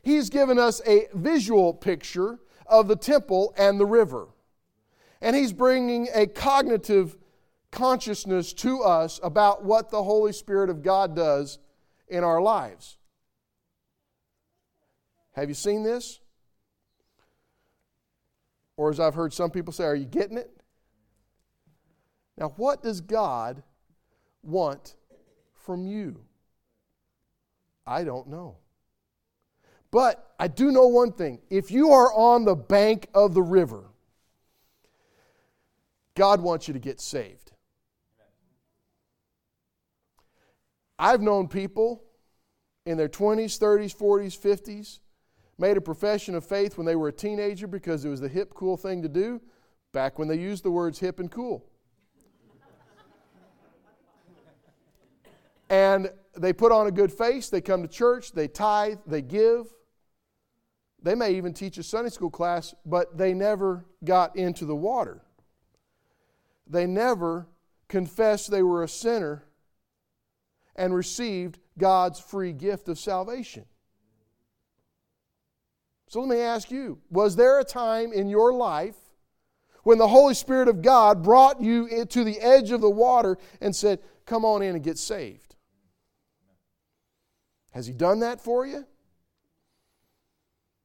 He's 0.03 0.31
given 0.31 0.59
us 0.59 0.83
a 0.85 1.07
visual 1.15 1.73
picture 1.73 2.41
of 2.67 2.89
the 2.89 2.97
temple 2.97 3.55
and 3.57 3.79
the 3.79 3.87
river. 3.87 4.27
And 5.21 5.37
He's 5.37 5.53
bringing 5.53 6.09
a 6.13 6.27
cognitive 6.27 7.17
consciousness 7.71 8.53
to 8.55 8.83
us 8.83 9.21
about 9.23 9.65
what 9.65 9.91
the 9.91 10.03
Holy 10.03 10.33
Spirit 10.33 10.71
of 10.71 10.83
God 10.83 11.15
does 11.15 11.61
in 12.09 12.25
our 12.25 12.43
lives. 12.43 12.97
Have 15.35 15.49
you 15.49 15.55
seen 15.55 15.85
this? 15.85 16.19
Or 18.77 18.91
as 18.91 18.99
I've 18.99 19.15
heard 19.15 19.33
some 19.33 19.53
people 19.53 19.73
say, 19.73 19.85
are 19.85 19.95
you 19.95 20.05
getting 20.05 20.37
it? 20.37 20.58
Now, 22.39 22.53
what 22.57 22.83
does 22.83 23.01
God 23.01 23.63
want 24.43 24.95
from 25.55 25.87
you? 25.87 26.21
I 27.87 28.05
don't 28.05 28.29
know. 28.29 28.59
But 29.91 30.35
I 30.39 30.49
do 30.49 30.71
know 30.71 30.87
one 30.87 31.13
thing 31.13 31.41
if 31.51 31.71
you 31.71 31.91
are 31.93 32.13
on 32.13 32.45
the 32.45 32.55
bank 32.55 33.09
of 33.13 33.35
the 33.35 33.43
river, 33.43 33.85
God 36.15 36.41
wants 36.41 36.69
you 36.69 36.75
to 36.75 36.81
get 36.81 37.01
saved. 37.01 37.53
I've 40.99 41.23
known 41.23 41.49
people 41.49 42.05
in 42.85 42.97
their 42.97 43.09
20s, 43.09 43.59
30s, 43.59 43.97
40s, 43.97 44.39
50s 44.39 44.99
made 45.59 45.77
a 45.77 45.81
profession 45.81 46.35
of 46.35 46.45
faith 46.45 46.77
when 46.77 46.87
they 46.87 46.97
were 46.97 47.09
a 47.09 47.13
teenager 47.13 47.67
because 47.67 48.05
it 48.05 48.09
was 48.09 48.21
the 48.21 48.29
hip, 48.29 48.55
cool 48.55 48.77
thing 48.77 49.03
to 49.03 49.09
do 49.09 49.41
back 49.93 50.19
when 50.19 50.29
they 50.29 50.37
used 50.37 50.65
the 50.65 50.71
words 50.71 50.99
hip 50.99 51.19
and 51.19 51.31
cool. 51.31 51.68
And 55.71 56.11
they 56.37 56.53
put 56.53 56.73
on 56.73 56.87
a 56.87 56.91
good 56.91 57.13
face, 57.13 57.49
they 57.49 57.61
come 57.61 57.83
to 57.83 57.89
church, 57.89 58.33
they 58.33 58.49
tithe, 58.49 58.99
they 59.07 59.23
give. 59.23 59.67
They 61.03 61.15
may 61.15 61.33
even 61.35 61.55
teach 61.55 61.79
a 61.79 61.83
Sunday 61.83 62.11
school 62.11 62.31
class, 62.31 62.75
but 62.85 63.17
they 63.17 63.33
never 63.33 63.85
got 64.05 64.37
into 64.37 64.65
the 64.65 64.75
water. 64.75 65.23
They 66.67 66.87
never 66.87 67.47
confessed 67.89 68.51
they 68.51 68.63
were 68.63 68.83
a 68.83 68.89
sinner 68.89 69.45
and 70.77 70.95
received 70.95 71.59
God's 71.77 72.21
free 72.21 72.53
gift 72.53 72.89
of 72.89 72.99
salvation. 72.99 73.65
So 76.09 76.21
let 76.21 76.29
me 76.29 76.41
ask 76.41 76.71
you 76.71 76.99
was 77.11 77.37
there 77.37 77.61
a 77.61 77.65
time 77.65 78.13
in 78.13 78.29
your 78.29 78.53
life 78.53 78.97
when 79.83 79.99
the 79.99 80.09
Holy 80.09 80.35
Spirit 80.35 80.69
of 80.69 80.83
God 80.83 81.23
brought 81.23 81.61
you 81.63 82.05
to 82.07 82.25
the 82.25 82.41
edge 82.41 82.71
of 82.71 82.81
the 82.81 82.91
water 82.91 83.39
and 83.61 83.75
said, 83.75 84.01
Come 84.27 84.45
on 84.45 84.63
in 84.63 84.75
and 84.75 84.85
get 84.85 84.99
saved? 84.99 85.48
Has 87.71 87.87
He 87.87 87.93
done 87.93 88.21
that 88.21 88.41
for 88.41 88.67
you? 88.67 88.87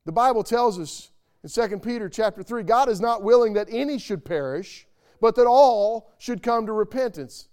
The 0.06 0.12
Bible 0.12 0.43
tells 0.43 0.80
us 0.80 1.12
in 1.43 1.50
2 1.50 1.80
Peter 1.80 2.10
chapter 2.10 2.43
3 2.43 2.63
God 2.63 2.89
is 2.89 3.00
not 3.00 3.24
willing 3.24 3.54
that 3.54 3.67
any 3.72 3.98
should 3.98 4.26
perish, 4.26 4.88
but 5.22 5.36
that 5.36 5.48
all 5.48 6.12
should 6.17 6.43
come 6.43 6.65
to 6.65 6.74
repentance. 6.74 7.48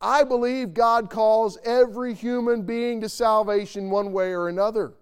I 0.00 0.24
believe 0.24 0.72
God 0.72 1.10
calls 1.10 1.58
every 1.62 2.14
human 2.14 2.62
being 2.62 3.02
to 3.02 3.08
salvation 3.08 3.90
one 3.90 4.12
way 4.12 4.32
or 4.32 4.48
another. 4.48 4.94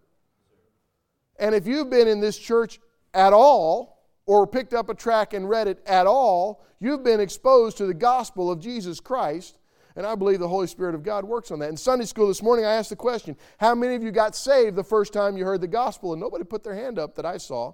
And 1.38 1.54
if 1.54 1.68
you've 1.68 1.88
been 1.88 2.08
in 2.08 2.18
this 2.18 2.36
church 2.36 2.80
at 3.14 3.32
all, 3.32 3.98
or 4.28 4.46
picked 4.46 4.74
up 4.74 4.90
a 4.90 4.94
track 4.94 5.32
and 5.32 5.48
read 5.48 5.66
it 5.66 5.82
at 5.86 6.06
all, 6.06 6.62
you've 6.80 7.02
been 7.02 7.18
exposed 7.18 7.78
to 7.78 7.86
the 7.86 7.94
gospel 7.94 8.50
of 8.50 8.60
Jesus 8.60 9.00
Christ. 9.00 9.56
And 9.98 10.06
I 10.06 10.14
believe 10.14 10.38
the 10.38 10.46
Holy 10.46 10.68
Spirit 10.68 10.94
of 10.94 11.02
God 11.02 11.24
works 11.24 11.50
on 11.50 11.58
that. 11.58 11.70
In 11.70 11.76
Sunday 11.76 12.04
school 12.04 12.28
this 12.28 12.40
morning, 12.40 12.64
I 12.64 12.74
asked 12.74 12.90
the 12.90 12.94
question 12.94 13.36
How 13.58 13.74
many 13.74 13.96
of 13.96 14.02
you 14.04 14.12
got 14.12 14.36
saved 14.36 14.76
the 14.76 14.84
first 14.84 15.12
time 15.12 15.36
you 15.36 15.44
heard 15.44 15.60
the 15.60 15.66
gospel? 15.66 16.12
And 16.12 16.22
nobody 16.22 16.44
put 16.44 16.62
their 16.62 16.76
hand 16.76 17.00
up 17.00 17.16
that 17.16 17.26
I 17.26 17.36
saw. 17.36 17.72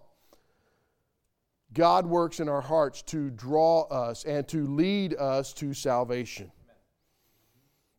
God 1.74 2.06
works 2.06 2.40
in 2.40 2.48
our 2.48 2.62
hearts 2.62 3.02
to 3.02 3.28
draw 3.28 3.82
us 3.88 4.24
and 4.24 4.48
to 4.48 4.66
lead 4.66 5.14
us 5.16 5.52
to 5.52 5.74
salvation. 5.74 6.50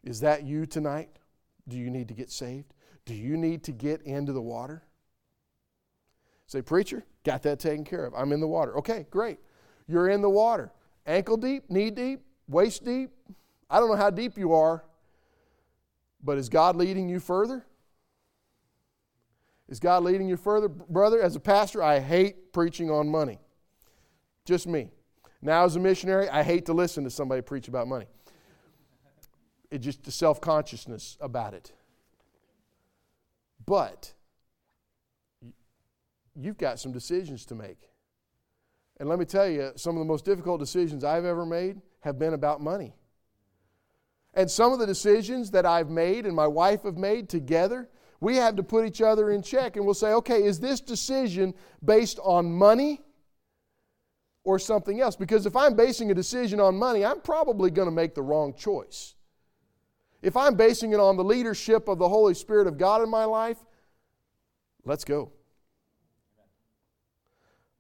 Is 0.04 0.22
that 0.22 0.44
you 0.44 0.66
tonight? 0.66 1.20
Do 1.68 1.78
you 1.78 1.92
need 1.92 2.08
to 2.08 2.16
get 2.16 2.32
saved? 2.32 2.74
Do 3.06 3.14
you 3.14 3.38
need 3.38 3.64
to 3.66 3.72
get 3.72 4.02
into 4.02 4.34
the 4.34 4.42
water? 4.42 4.82
Say, 6.48 6.64
preacher, 6.64 7.06
got 7.24 7.44
that 7.44 7.60
taken 7.60 7.86
care 7.86 8.08
of. 8.08 8.16
I'm 8.16 8.32
in 8.32 8.40
the 8.40 8.48
water. 8.48 8.76
Okay, 8.80 9.06
great. 9.12 9.38
You're 9.88 10.10
in 10.10 10.24
the 10.24 10.32
water. 10.32 10.72
Ankle 11.06 11.38
deep, 11.38 11.70
knee 11.70 11.92
deep, 11.92 12.22
waist 12.48 12.84
deep. 12.84 13.12
I 13.70 13.80
don't 13.80 13.90
know 13.90 13.96
how 13.96 14.10
deep 14.10 14.38
you 14.38 14.54
are, 14.54 14.84
but 16.24 16.38
is 16.38 16.50
God 16.50 16.76
leading 16.76 17.10
you 17.10 17.20
further? 17.20 17.66
Is 19.68 19.80
God 19.80 20.04
leading 20.04 20.28
you 20.28 20.38
further? 20.38 20.68
Brother, 20.68 21.22
as 21.22 21.36
a 21.36 21.40
pastor, 21.40 21.82
I 21.82 22.00
hate 22.00 22.54
preaching 22.54 22.92
on 22.92 23.10
money. 23.10 23.40
Just 24.46 24.68
me. 24.68 24.92
Now, 25.42 25.66
as 25.66 25.76
a 25.76 25.80
missionary, 25.80 26.30
I 26.30 26.44
hate 26.44 26.66
to 26.68 26.74
listen 26.74 27.04
to 27.04 27.10
somebody 27.10 27.42
preach 27.42 27.68
about 27.68 27.88
money. 27.88 28.06
It's 29.72 29.84
just 29.84 30.04
the 30.04 30.12
self 30.12 30.40
consciousness 30.40 31.18
about 31.20 31.54
it. 31.54 31.72
But 33.66 34.14
you've 36.36 36.58
got 36.58 36.80
some 36.80 36.92
decisions 36.92 37.46
to 37.48 37.56
make. 37.56 37.90
And 39.00 39.10
let 39.10 39.20
me 39.20 39.26
tell 39.26 39.48
you, 39.48 39.72
some 39.76 39.96
of 39.96 40.00
the 40.00 40.06
most 40.06 40.26
difficult 40.26 40.60
decisions 40.60 41.04
I've 41.04 41.26
ever 41.26 41.46
made 41.46 41.82
have 42.02 42.20
been 42.20 42.34
about 42.34 42.62
money. 42.62 42.94
And 44.36 44.52
some 44.52 44.74
of 44.74 44.80
the 44.80 44.86
decisions 44.86 45.50
that 45.52 45.66
I've 45.66 45.90
made 45.90 46.26
and 46.26 46.36
my 46.36 46.48
wife 46.48 46.84
have 46.84 46.98
made 46.98 47.30
together, 47.30 47.90
we 48.20 48.36
have 48.36 48.58
to 48.58 48.64
put 48.64 48.86
each 48.86 49.02
other 49.02 49.32
in 49.32 49.42
check 49.42 49.78
and 49.78 49.86
we'll 49.86 49.94
say, 49.94 50.12
okay, 50.14 50.44
is 50.44 50.60
this 50.60 50.82
decision 50.82 51.54
based 51.84 52.20
on 52.22 52.52
money 52.52 53.02
or 54.44 54.60
something 54.60 55.00
else? 55.00 55.16
Because 55.16 55.46
if 55.46 55.56
I'm 55.56 55.74
basing 55.76 56.12
a 56.12 56.14
decision 56.14 56.60
on 56.60 56.76
money, 56.78 57.06
I'm 57.06 57.22
probably 57.22 57.72
going 57.72 57.88
to 57.88 57.94
make 57.94 58.14
the 58.14 58.22
wrong 58.22 58.54
choice. 58.54 59.16
If 60.22 60.36
I'm 60.36 60.56
basing 60.56 60.92
it 60.92 61.00
on 61.00 61.16
the 61.16 61.24
leadership 61.24 61.88
of 61.88 61.98
the 61.98 62.10
Holy 62.10 62.34
Spirit 62.34 62.68
of 62.68 62.78
God 62.78 63.02
in 63.02 63.10
my 63.10 63.26
life, 63.26 63.58
let's 64.84 65.06
go. 65.06 65.32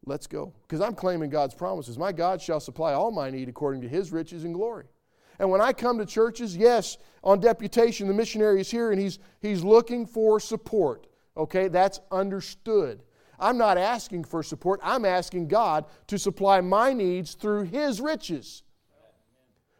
Let's 0.06 0.28
go. 0.28 0.54
Because 0.62 0.80
I'm 0.80 0.96
claiming 0.96 1.32
God's 1.32 1.56
promises. 1.56 1.98
My 1.98 2.12
God 2.12 2.42
shall 2.42 2.60
supply 2.60 2.94
all 2.94 3.12
my 3.12 3.30
need 3.30 3.50
according 3.50 3.82
to 3.82 3.90
his 3.90 4.12
riches 4.12 4.44
and 4.44 4.54
glory. 4.54 4.86
And 5.40 5.50
when 5.50 5.62
I 5.62 5.74
come 5.74 5.98
to 5.98 6.06
churches, 6.06 6.56
yes, 6.56 6.98
on 7.24 7.40
deputation, 7.40 8.08
the 8.08 8.14
missionary 8.14 8.62
is 8.62 8.72
here 8.72 8.92
and 8.92 9.00
he's, 9.00 9.20
he's 9.42 9.64
looking 9.64 10.06
for 10.06 10.40
support. 10.40 11.08
Okay, 11.36 11.68
that's 11.68 12.00
understood. 12.12 13.04
I'm 13.40 13.58
not 13.58 13.78
asking 13.78 14.24
for 14.24 14.44
support, 14.44 14.80
I'm 14.82 15.04
asking 15.04 15.50
God 15.50 15.86
to 16.08 16.18
supply 16.18 16.62
my 16.62 16.94
needs 16.94 17.34
through 17.34 17.64
his 17.64 18.00
riches. 18.00 18.64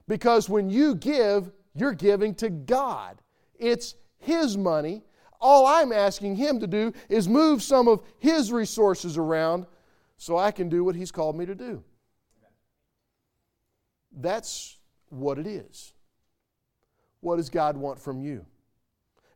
Because 0.08 0.50
when 0.50 0.70
you 0.70 0.96
give, 0.96 1.52
you're 1.74 1.94
giving 1.94 2.36
to 2.36 2.50
God, 2.50 3.22
it's 3.58 3.96
his 4.18 4.58
money. 4.58 5.04
All 5.40 5.66
I'm 5.66 5.94
asking 5.94 6.36
him 6.36 6.60
to 6.60 6.68
do 6.68 6.92
is 7.08 7.30
move 7.30 7.64
some 7.64 7.88
of 7.88 8.02
his 8.20 8.52
resources 8.52 9.18
around 9.18 9.68
so 10.18 10.38
I 10.38 10.52
can 10.52 10.70
do 10.70 10.84
what 10.84 10.96
He's 10.96 11.12
called 11.12 11.38
me 11.38 11.46
to 11.46 11.56
do. 11.56 11.84
That's 14.12 14.75
what 15.16 15.40
it 15.40 15.48
is. 15.48 15.94
What 17.22 17.38
does 17.38 17.50
God 17.50 17.78
want 17.78 18.00
from 18.00 18.22
you? 18.22 18.46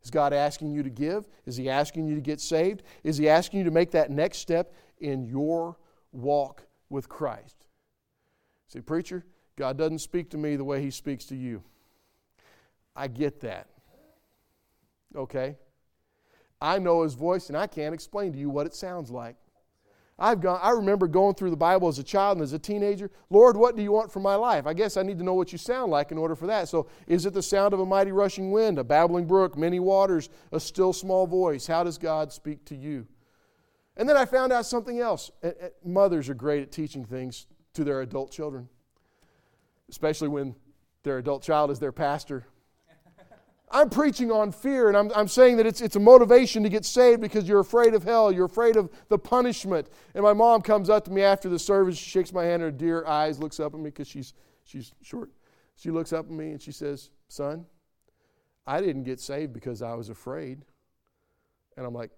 Is 0.04 0.12
God 0.12 0.32
asking 0.32 0.72
you 0.72 0.84
to 0.84 0.90
give? 0.90 1.28
Is 1.46 1.58
He 1.58 1.70
asking 1.70 2.08
you 2.08 2.16
to 2.16 2.22
get 2.22 2.40
saved? 2.40 2.84
Is 3.04 3.18
He 3.18 3.28
asking 3.28 3.60
you 3.60 3.66
to 3.66 3.72
make 3.72 3.92
that 3.92 4.12
next 4.12 4.38
step 4.38 4.74
in 5.00 5.26
your 5.26 5.78
walk 6.12 6.68
with 6.90 7.10
Christ? 7.10 7.66
See, 8.68 8.82
preacher, 8.82 9.26
God 9.58 9.78
doesn't 9.78 10.00
speak 10.00 10.30
to 10.32 10.38
me 10.38 10.56
the 10.56 10.64
way 10.64 10.82
He 10.82 10.92
speaks 10.92 11.26
to 11.26 11.36
you. 11.36 11.64
I 12.96 13.08
get 13.08 13.42
that. 13.42 13.68
Okay? 15.16 15.58
I 16.62 16.80
know 16.80 17.04
His 17.04 17.16
voice, 17.16 17.50
and 17.50 17.58
I 17.58 17.68
can't 17.68 17.94
explain 17.94 18.32
to 18.34 18.40
you 18.40 18.50
what 18.50 18.68
it 18.68 18.76
sounds 18.76 19.10
like. 19.10 19.36
I've 20.20 20.42
gone, 20.42 20.60
I 20.62 20.72
remember 20.72 21.08
going 21.08 21.36
through 21.36 21.50
the 21.50 21.58
Bible 21.58 21.88
as 21.88 21.98
a 21.98 22.04
child 22.04 22.38
and 22.38 22.44
as 22.44 22.52
a 22.52 22.60
teenager. 22.60 23.10
Lord, 23.30 23.56
what 23.56 23.78
do 23.78 23.82
you 23.82 23.92
want 23.92 24.12
for 24.12 24.20
my 24.20 24.36
life? 24.36 24.68
I 24.68 24.74
guess 24.74 24.98
I 24.98 25.04
need 25.04 25.18
to 25.20 25.24
know 25.24 25.34
what 25.34 25.54
you 25.54 25.58
sound 25.58 25.92
like 25.92 26.12
in 26.12 26.18
order 26.18 26.36
for 26.36 26.48
that. 26.48 26.68
So, 26.68 26.88
is 27.08 27.26
it 27.26 27.34
the 27.34 27.42
sound 27.42 27.74
of 27.74 27.80
a 27.80 27.86
mighty 27.86 28.12
rushing 28.12 28.52
wind, 28.52 28.78
a 28.78 28.84
babbling 28.84 29.26
brook, 29.26 29.58
many 29.58 29.80
waters, 29.80 30.30
a 30.52 30.60
still 30.60 30.92
small 30.92 31.26
voice? 31.26 31.66
How 31.66 31.84
does 31.84 31.98
God 31.98 32.34
speak 32.34 32.66
to 32.66 32.76
you? 32.76 33.08
And 33.96 34.08
then 34.08 34.18
I 34.18 34.26
found 34.26 34.52
out 34.52 34.66
something 34.66 35.00
else. 35.00 35.32
Mothers 35.84 36.30
are 36.30 36.34
great 36.34 36.64
at 36.64 36.72
teaching 36.72 37.06
things 37.06 37.48
to 37.74 37.84
their 37.84 38.02
adult 38.02 38.32
children, 38.32 38.68
especially 39.90 40.28
when 40.28 40.56
their 41.04 41.18
adult 41.18 41.44
child 41.44 41.72
is 41.72 41.80
their 41.80 41.92
pastor. 41.92 42.46
I'm 43.72 43.90
preaching 43.90 44.32
on 44.32 44.52
fear, 44.52 44.88
and 44.88 44.98
I'm, 44.98 45.12
I'm 45.16 45.28
saying 45.28 45.58
that 45.58 45.68
it's, 45.68 45.80
it's 45.80 45.96
a 45.96 46.00
motivation 46.00 46.64
to 46.64 46.70
get 46.70 46.86
saved 46.86 47.22
because 47.22 47.48
you're 47.48 47.60
afraid 47.60 47.94
of 47.94 48.04
hell. 48.04 48.32
You're 48.32 48.46
afraid 48.46 48.76
of 48.76 48.90
the 49.10 49.18
punishment. 49.20 49.90
And 50.16 50.24
my 50.24 50.34
mom 50.34 50.62
comes 50.62 50.90
up 50.90 51.06
to 51.06 51.12
me 51.12 51.22
after 51.22 51.50
the 51.50 51.60
service, 51.60 51.98
she 51.98 52.10
shakes 52.10 52.34
my 52.34 52.44
hand, 52.44 52.64
her 52.64 52.72
dear 52.72 53.06
eyes, 53.06 53.38
looks 53.38 53.60
up 53.60 53.74
at 53.76 53.80
me 53.80 53.92
because 53.92 54.08
she's, 54.08 54.34
she's 54.64 54.92
short. 55.04 55.32
She 55.76 55.92
looks 55.92 56.12
up 56.12 56.26
at 56.26 56.32
me 56.32 56.52
and 56.52 56.62
she 56.62 56.72
says, 56.72 57.12
Son, 57.28 57.66
I 58.66 58.82
didn't 58.82 59.04
get 59.04 59.20
saved 59.20 59.54
because 59.54 59.82
I 59.82 59.94
was 59.94 60.10
afraid. 60.10 60.66
And 61.78 61.86
I'm 61.86 61.94
like, 61.94 62.12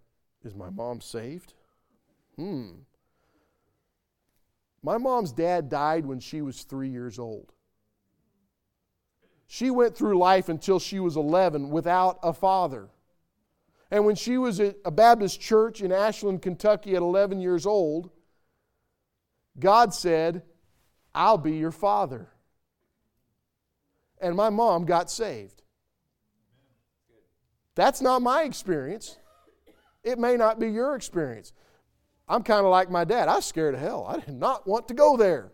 Is 0.45 0.55
my 0.55 0.69
mom 0.69 1.01
saved? 1.01 1.53
Hmm. 2.37 2.69
My 4.83 4.97
mom's 4.97 5.31
dad 5.31 5.69
died 5.69 6.05
when 6.05 6.19
she 6.19 6.41
was 6.41 6.63
three 6.63 6.89
years 6.89 7.19
old. 7.19 7.51
She 9.53 9.69
went 9.69 9.97
through 9.97 10.17
life 10.17 10.47
until 10.47 10.79
she 10.79 10.97
was 11.01 11.17
11 11.17 11.71
without 11.71 12.19
a 12.23 12.31
father. 12.31 12.87
And 13.91 14.05
when 14.05 14.15
she 14.15 14.37
was 14.37 14.61
at 14.61 14.77
a 14.85 14.91
Baptist 14.91 15.41
church 15.41 15.81
in 15.81 15.91
Ashland, 15.91 16.41
Kentucky 16.41 16.95
at 16.95 17.01
11 17.01 17.41
years 17.41 17.65
old, 17.65 18.11
God 19.59 19.93
said, 19.93 20.43
I'll 21.13 21.37
be 21.37 21.57
your 21.57 21.73
father. 21.73 22.29
And 24.21 24.37
my 24.37 24.49
mom 24.49 24.85
got 24.85 25.11
saved. 25.11 25.63
That's 27.75 27.99
not 27.99 28.21
my 28.21 28.43
experience. 28.43 29.17
It 30.01 30.17
may 30.17 30.37
not 30.37 30.61
be 30.61 30.69
your 30.69 30.95
experience. 30.95 31.51
I'm 32.25 32.43
kind 32.43 32.65
of 32.65 32.71
like 32.71 32.89
my 32.89 33.03
dad. 33.03 33.27
I 33.27 33.35
was 33.35 33.45
scared 33.45 33.75
of 33.75 33.81
hell. 33.81 34.05
I 34.07 34.17
did 34.17 34.33
not 34.33 34.65
want 34.65 34.87
to 34.87 34.93
go 34.93 35.17
there. 35.17 35.51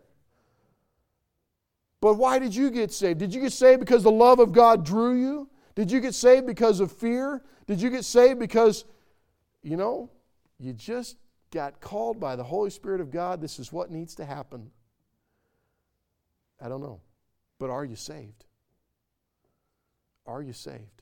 But 2.01 2.15
why 2.15 2.39
did 2.39 2.55
you 2.55 2.69
get 2.69 2.91
saved? 2.91 3.19
Did 3.19 3.33
you 3.33 3.41
get 3.41 3.53
saved 3.53 3.79
because 3.79 4.03
the 4.03 4.11
love 4.11 4.39
of 4.39 4.51
God 4.51 4.85
drew 4.85 5.19
you? 5.19 5.49
Did 5.75 5.91
you 5.91 5.99
get 5.99 6.13
saved 6.13 6.45
because 6.45 6.79
of 6.79 6.91
fear? 6.91 7.43
Did 7.65 7.81
you 7.81 7.89
get 7.89 8.05
saved 8.05 8.39
because, 8.39 8.85
you 9.63 9.77
know, 9.77 10.09
you 10.59 10.73
just 10.73 11.17
got 11.51 11.81
called 11.81 12.19
by 12.19 12.35
the 12.35 12.43
Holy 12.43 12.69
Spirit 12.69 13.01
of 13.01 13.11
God? 13.11 13.41
This 13.41 13.59
is 13.59 13.71
what 13.71 13.91
needs 13.91 14.15
to 14.15 14.25
happen. 14.25 14.71
I 16.61 16.69
don't 16.69 16.81
know. 16.81 17.01
But 17.59 17.69
are 17.69 17.85
you 17.85 17.95
saved? 17.95 18.45
Are 20.25 20.41
you 20.41 20.53
saved? 20.53 21.01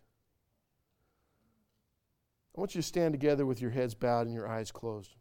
I 2.56 2.60
want 2.60 2.74
you 2.74 2.82
to 2.82 2.88
stand 2.88 3.14
together 3.14 3.46
with 3.46 3.62
your 3.62 3.72
heads 3.72 3.94
bowed 3.94 4.28
and 4.28 4.36
your 4.36 4.48
eyes 4.48 4.72
closed. 4.72 5.16